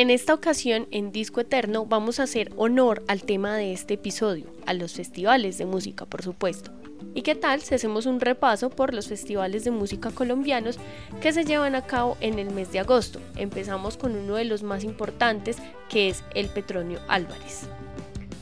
En 0.00 0.08
esta 0.08 0.32
ocasión, 0.32 0.88
en 0.92 1.12
Disco 1.12 1.42
Eterno, 1.42 1.84
vamos 1.84 2.20
a 2.20 2.22
hacer 2.22 2.52
honor 2.56 3.02
al 3.06 3.22
tema 3.22 3.58
de 3.58 3.74
este 3.74 3.92
episodio, 3.92 4.46
a 4.64 4.72
los 4.72 4.94
festivales 4.94 5.58
de 5.58 5.66
música, 5.66 6.06
por 6.06 6.22
supuesto. 6.22 6.70
¿Y 7.14 7.20
qué 7.20 7.34
tal 7.34 7.60
si 7.60 7.74
hacemos 7.74 8.06
un 8.06 8.18
repaso 8.18 8.70
por 8.70 8.94
los 8.94 9.08
festivales 9.08 9.62
de 9.62 9.72
música 9.72 10.10
colombianos 10.10 10.78
que 11.20 11.34
se 11.34 11.44
llevan 11.44 11.74
a 11.74 11.82
cabo 11.82 12.16
en 12.22 12.38
el 12.38 12.50
mes 12.50 12.72
de 12.72 12.78
agosto? 12.78 13.20
Empezamos 13.36 13.98
con 13.98 14.16
uno 14.16 14.36
de 14.36 14.46
los 14.46 14.62
más 14.62 14.84
importantes, 14.84 15.58
que 15.90 16.08
es 16.08 16.24
el 16.34 16.48
Petronio 16.48 17.00
Álvarez. 17.06 17.68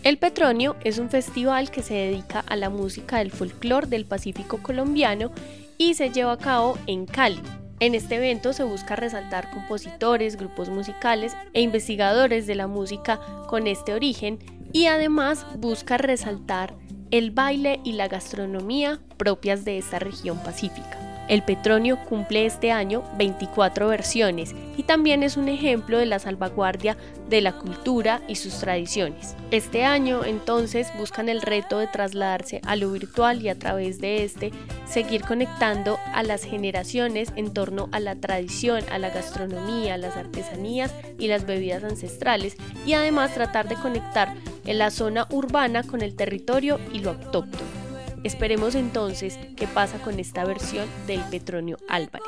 El 0.04 0.16
Petronio 0.16 0.76
es 0.84 0.98
un 0.98 1.10
festival 1.10 1.72
que 1.72 1.82
se 1.82 1.94
dedica 1.94 2.38
a 2.38 2.54
la 2.54 2.70
música 2.70 3.18
del 3.18 3.32
folclore 3.32 3.88
del 3.88 4.04
Pacífico 4.04 4.58
colombiano 4.62 5.32
y 5.76 5.94
se 5.94 6.10
lleva 6.10 6.34
a 6.34 6.38
cabo 6.38 6.78
en 6.86 7.04
Cali, 7.04 7.42
en 7.80 7.94
este 7.94 8.16
evento 8.16 8.52
se 8.52 8.64
busca 8.64 8.96
resaltar 8.96 9.50
compositores, 9.50 10.36
grupos 10.36 10.68
musicales 10.68 11.36
e 11.52 11.60
investigadores 11.60 12.46
de 12.46 12.54
la 12.54 12.66
música 12.66 13.20
con 13.48 13.66
este 13.66 13.94
origen 13.94 14.38
y 14.72 14.86
además 14.86 15.46
busca 15.58 15.96
resaltar 15.96 16.74
el 17.10 17.30
baile 17.30 17.80
y 17.84 17.92
la 17.92 18.08
gastronomía 18.08 19.00
propias 19.16 19.64
de 19.64 19.78
esta 19.78 19.98
región 19.98 20.38
pacífica. 20.42 21.07
El 21.28 21.42
Petronio 21.42 21.98
cumple 22.04 22.46
este 22.46 22.72
año 22.72 23.04
24 23.18 23.88
versiones 23.88 24.54
y 24.78 24.82
también 24.84 25.22
es 25.22 25.36
un 25.36 25.48
ejemplo 25.48 25.98
de 25.98 26.06
la 26.06 26.18
salvaguardia 26.18 26.96
de 27.28 27.42
la 27.42 27.52
cultura 27.52 28.22
y 28.28 28.36
sus 28.36 28.58
tradiciones. 28.58 29.36
Este 29.50 29.84
año 29.84 30.24
entonces 30.24 30.88
buscan 30.96 31.28
el 31.28 31.42
reto 31.42 31.78
de 31.78 31.86
trasladarse 31.86 32.62
a 32.64 32.76
lo 32.76 32.90
virtual 32.90 33.42
y 33.42 33.50
a 33.50 33.58
través 33.58 34.00
de 34.00 34.24
este 34.24 34.52
seguir 34.86 35.20
conectando 35.22 35.98
a 36.14 36.22
las 36.22 36.44
generaciones 36.44 37.30
en 37.36 37.52
torno 37.52 37.90
a 37.92 38.00
la 38.00 38.16
tradición, 38.16 38.82
a 38.90 38.98
la 38.98 39.10
gastronomía, 39.10 39.98
las 39.98 40.16
artesanías 40.16 40.94
y 41.18 41.28
las 41.28 41.44
bebidas 41.44 41.84
ancestrales 41.84 42.56
y 42.86 42.94
además 42.94 43.34
tratar 43.34 43.68
de 43.68 43.76
conectar 43.76 44.34
en 44.64 44.78
la 44.78 44.90
zona 44.90 45.26
urbana 45.30 45.82
con 45.82 46.00
el 46.00 46.16
territorio 46.16 46.80
y 46.92 47.00
lo 47.00 47.10
autóctono. 47.10 47.87
Esperemos 48.24 48.74
entonces 48.74 49.38
qué 49.56 49.66
pasa 49.66 49.98
con 49.98 50.18
esta 50.18 50.44
versión 50.44 50.88
del 51.06 51.20
Petronio 51.30 51.76
Álvarez. 51.88 52.26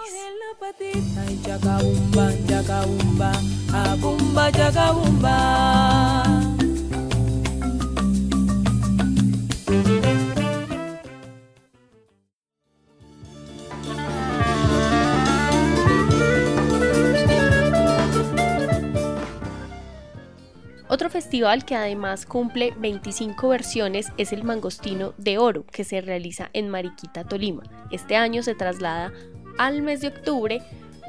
Festival 21.31 21.65
que 21.65 21.77
además 21.77 22.27
cumple 22.27 22.75
25 22.77 23.51
versiones 23.51 24.09
es 24.17 24.33
el 24.33 24.43
Mangostino 24.43 25.15
de 25.17 25.39
Oro, 25.39 25.65
que 25.65 25.85
se 25.85 26.01
realiza 26.01 26.51
en 26.55 26.69
Mariquita, 26.69 27.23
Tolima. 27.23 27.63
Este 27.93 28.17
año 28.17 28.43
se 28.43 28.57
traslada 28.57 29.13
al 29.57 29.81
mes 29.83 30.01
de 30.01 30.09
octubre, 30.09 30.61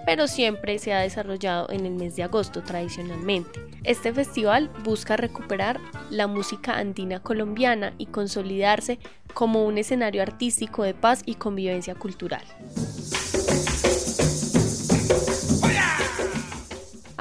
pero 0.05 0.28
siempre 0.28 0.78
se 0.78 0.93
ha 0.93 0.99
desarrollado 0.99 1.72
en 1.72 1.88
el 1.88 1.93
mes 1.93 2.15
de 2.15 2.22
agosto 2.22 2.61
tradicionalmente. 2.61 3.61
Este 3.84 4.13
festival 4.13 4.69
busca 4.84 5.17
recuperar 5.17 5.80
la 6.11 6.28
música 6.28 6.78
andina 6.78 7.19
colombiana 7.19 7.95
y 7.97 8.05
consolidarse 8.05 8.99
como 9.34 9.65
un 9.65 9.80
escenario 9.80 10.22
artístico 10.22 10.84
de 10.84 10.93
paz 10.93 11.24
y 11.26 11.34
convivencia 11.34 11.95
cultural. 11.95 12.43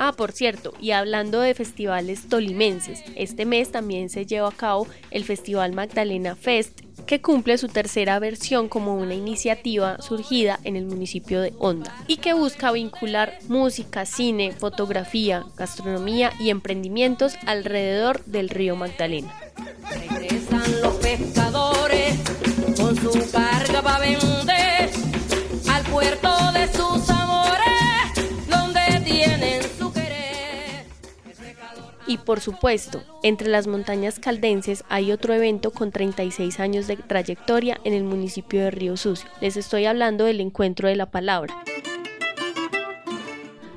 Ah, 0.02 0.12
por 0.12 0.32
cierto, 0.32 0.72
y 0.80 0.92
hablando 0.92 1.40
de 1.40 1.52
festivales 1.52 2.26
tolimenses, 2.30 3.04
este 3.16 3.44
mes 3.44 3.70
también 3.70 4.08
se 4.08 4.24
lleva 4.24 4.48
a 4.48 4.52
cabo 4.52 4.88
el 5.10 5.24
Festival 5.24 5.74
Magdalena 5.74 6.36
Fest, 6.36 6.80
que 7.04 7.20
cumple 7.20 7.58
su 7.58 7.68
tercera 7.68 8.18
versión 8.18 8.70
como 8.70 8.96
una 8.96 9.12
iniciativa 9.12 10.00
surgida 10.00 10.58
en 10.64 10.76
el 10.76 10.86
municipio 10.86 11.42
de 11.42 11.52
Honda 11.58 11.94
y 12.06 12.16
que 12.16 12.32
busca 12.32 12.72
vincular 12.72 13.40
música, 13.48 14.06
cine, 14.06 14.52
fotografía, 14.52 15.44
gastronomía 15.58 16.32
y 16.40 16.48
emprendimientos 16.48 17.34
alrededor 17.44 18.24
del 18.24 18.48
río 18.48 18.76
Magdalena. 18.76 19.34
Regresan 19.90 20.80
los 20.80 20.94
pescadores 20.94 22.18
con 22.80 22.96
su 22.96 23.30
carga 23.30 23.82
para 23.82 23.98
vender 23.98 24.88
al 25.68 25.82
puerto 25.90 26.52
de 26.52 26.68
sus 26.68 27.10
amores, 27.10 28.48
donde 28.48 29.00
tienen. 29.04 29.39
Y 32.10 32.18
por 32.18 32.40
supuesto, 32.40 33.04
entre 33.22 33.46
las 33.46 33.68
montañas 33.68 34.18
caldenses 34.18 34.82
hay 34.88 35.12
otro 35.12 35.32
evento 35.32 35.70
con 35.70 35.92
36 35.92 36.58
años 36.58 36.88
de 36.88 36.96
trayectoria 36.96 37.78
en 37.84 37.94
el 37.94 38.02
municipio 38.02 38.62
de 38.62 38.72
Río 38.72 38.96
Sucio. 38.96 39.30
Les 39.40 39.56
estoy 39.56 39.84
hablando 39.84 40.24
del 40.24 40.40
Encuentro 40.40 40.88
de 40.88 40.96
la 40.96 41.06
Palabra 41.06 41.54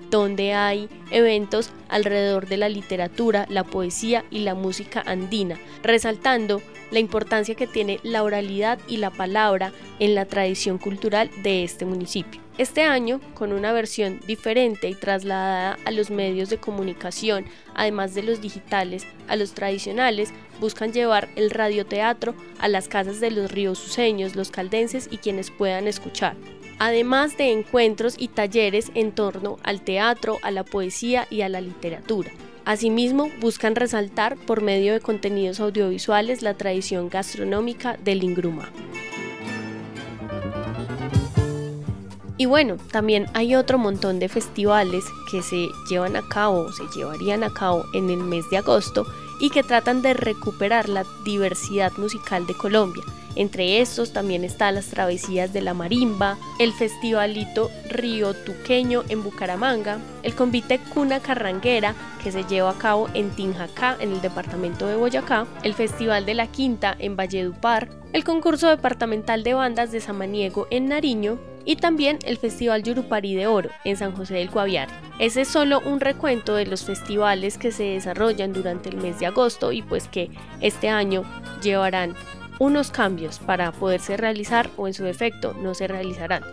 donde 0.10 0.54
hay 0.54 0.90
eventos 1.10 1.72
alrededor 1.90 2.48
de 2.48 2.58
la 2.58 2.70
literatura, 2.70 3.48
la 3.50 3.64
poesía 3.64 4.26
y 4.30 4.40
la 4.40 4.54
música 4.54 5.04
andina, 5.06 5.60
resaltando 5.82 6.62
la 6.92 7.00
importancia 7.00 7.56
que 7.56 7.66
tiene 7.66 8.00
la 8.04 8.22
oralidad 8.22 8.78
y 8.88 8.98
la 8.98 9.10
palabra 9.10 9.74
en 9.98 10.14
la 10.14 10.26
tradición 10.26 10.78
cultural 10.78 11.32
de 11.42 11.64
este 11.64 11.86
municipio. 11.86 12.43
Este 12.58 12.84
año, 12.84 13.20
con 13.34 13.52
una 13.52 13.72
versión 13.72 14.20
diferente 14.28 14.88
y 14.88 14.94
trasladada 14.94 15.78
a 15.86 15.92
los 15.92 16.12
medios 16.12 16.50
de 16.50 16.60
comunicación, 16.60 17.46
además 17.74 18.14
de 18.14 18.24
los 18.24 18.42
digitales, 18.42 19.08
a 19.28 19.36
los 19.36 19.54
tradicionales, 19.54 20.32
buscan 20.60 20.94
llevar 20.94 21.30
el 21.36 21.50
radioteatro 21.50 22.36
a 22.60 22.68
las 22.68 22.88
casas 22.88 23.20
de 23.20 23.32
los 23.32 23.52
ríos 23.52 23.80
suceños, 23.80 24.36
los 24.36 24.52
caldenses 24.52 25.10
y 25.10 25.18
quienes 25.18 25.50
puedan 25.50 25.88
escuchar 25.88 26.36
además 26.80 27.38
de 27.38 27.52
encuentros 27.52 28.16
y 28.18 28.28
talleres 28.28 28.92
en 28.94 29.14
torno 29.14 29.58
al 29.64 29.82
teatro, 29.82 30.40
a 30.42 30.52
la 30.52 30.66
poesía 30.66 31.28
y 31.30 31.42
a 31.42 31.48
la 31.48 31.62
literatura. 31.62 32.32
Asimismo, 32.66 33.30
buscan 33.40 33.76
resaltar 33.76 34.36
por 34.36 34.62
medio 34.62 34.92
de 34.92 35.00
contenidos 35.00 35.62
audiovisuales 35.62 36.42
la 36.42 36.56
tradición 36.56 37.10
gastronómica 37.10 37.98
del 38.04 38.24
Ingruma. 38.24 38.70
Y 42.44 42.46
bueno, 42.46 42.76
también 42.92 43.28
hay 43.34 43.56
otro 43.56 43.78
montón 43.78 44.20
de 44.20 44.28
festivales 44.28 45.06
que 45.32 45.42
se 45.42 45.70
llevan 45.88 46.18
a 46.18 46.28
cabo, 46.28 46.74
se 46.74 46.84
llevarían 46.94 47.42
a 47.42 47.54
cabo 47.54 47.86
en 47.94 48.10
el 48.10 48.22
mes 48.22 48.50
de 48.50 48.58
agosto 48.58 49.08
y 49.40 49.50
que 49.50 49.64
tratan 49.64 50.02
de 50.02 50.14
recuperar 50.14 50.90
la 50.90 51.06
diversidad 51.24 51.94
musical 51.96 52.46
de 52.46 52.54
Colombia. 52.54 53.06
Entre 53.36 53.82
estos 53.82 54.14
también 54.14 54.44
están 54.44 54.76
las 54.76 54.88
travesías 54.88 55.54
de 55.54 55.62
la 55.62 55.74
marimba, 55.74 56.38
el 56.60 56.72
festivalito 56.72 57.72
Río 57.90 58.34
Tuqueño 58.34 59.04
en 59.10 59.24
Bucaramanga, 59.24 60.00
el 60.22 60.36
convite 60.36 60.80
Cuna 60.94 61.20
Carranguera 61.20 61.96
que 62.24 62.32
se 62.32 62.44
lleva 62.44 62.72
a 62.72 62.78
cabo 62.78 63.10
en 63.14 63.32
Tinjacá 63.32 63.98
en 64.00 64.12
el 64.14 64.22
departamento 64.22 64.88
de 64.88 64.96
Boyacá, 64.96 65.48
el 65.64 65.74
festival 65.74 66.26
de 66.26 66.36
la 66.36 66.48
Quinta 66.48 66.96
en 67.00 67.16
Valledupar, 67.16 67.90
el 68.14 68.24
concurso 68.24 68.70
departamental 68.70 69.44
de 69.44 69.56
bandas 69.56 69.92
de 69.92 70.00
Samaniego 70.00 70.68
en 70.70 70.88
Nariño 70.88 71.40
y 71.66 71.78
también 71.78 72.20
el 72.26 72.38
Festival 72.38 72.84
Yurupari 72.84 73.36
de 73.36 73.48
Oro 73.48 73.70
en 73.84 73.98
San 73.98 74.16
José 74.16 74.36
del 74.36 74.50
Guaviare. 74.50 74.92
Ese 75.20 75.42
es 75.42 75.48
solo 75.48 75.82
un 75.86 76.00
recuento 76.00 76.56
de 76.56 76.66
los 76.66 76.84
festivales 76.84 77.58
que 77.58 77.72
se 77.72 77.84
desarrollan 77.84 78.54
durante 78.54 78.90
el 78.90 78.98
mes 78.98 79.20
de 79.20 79.28
agosto 79.28 79.72
y 79.72 79.82
pues 79.82 80.08
que 80.08 80.30
este 80.62 80.90
año 80.90 81.24
llevarán 81.62 82.16
unos 82.60 82.92
cambios 82.92 83.40
para 83.40 83.72
poderse 83.72 84.18
realizar 84.18 84.70
o 84.78 84.88
en 84.88 84.94
su 84.94 85.04
defecto 85.04 85.54
no 85.54 85.74
se 85.74 85.88
realizarán. 85.88 86.44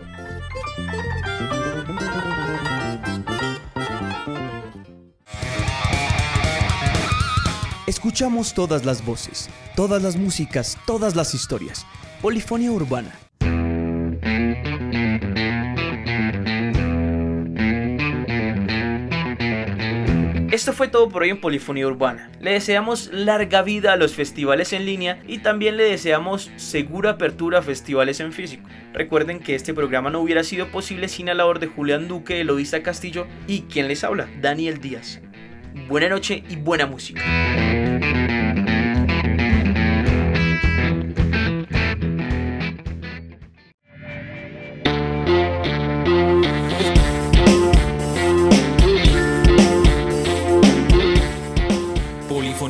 Escuchamos 7.87 8.53
todas 8.53 8.85
las 8.85 9.03
voces, 9.05 9.49
todas 9.75 10.01
las 10.01 10.15
músicas, 10.15 10.77
todas 10.85 11.15
las 11.15 11.35
historias. 11.35 11.85
Polifonía 12.21 12.71
urbana. 12.71 13.11
Esto 20.51 20.73
fue 20.73 20.89
todo 20.89 21.07
por 21.07 21.21
hoy 21.21 21.29
en 21.29 21.39
Polifonía 21.39 21.87
Urbana. 21.87 22.29
Le 22.41 22.51
deseamos 22.51 23.09
larga 23.13 23.61
vida 23.61 23.93
a 23.93 23.95
los 23.95 24.13
festivales 24.13 24.73
en 24.73 24.85
línea 24.85 25.21
y 25.25 25.37
también 25.37 25.77
le 25.77 25.85
deseamos 25.85 26.51
segura 26.57 27.11
apertura 27.11 27.59
a 27.59 27.61
festivales 27.61 28.19
en 28.19 28.33
físico. 28.33 28.67
Recuerden 28.91 29.39
que 29.39 29.55
este 29.55 29.73
programa 29.73 30.09
no 30.09 30.19
hubiera 30.19 30.43
sido 30.43 30.67
posible 30.67 31.07
sin 31.07 31.27
la 31.27 31.35
labor 31.35 31.59
de 31.59 31.67
Julián 31.67 32.09
Duque, 32.09 32.41
Eloísa 32.41 32.83
Castillo 32.83 33.27
y 33.47 33.61
quien 33.61 33.87
les 33.87 34.03
habla, 34.03 34.27
Daniel 34.41 34.81
Díaz. 34.81 35.21
Buena 35.87 36.09
noche 36.09 36.43
y 36.49 36.57
buena 36.57 36.85
música. 36.85 37.21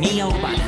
Economía 0.01 0.25
Urbana. 0.27 0.60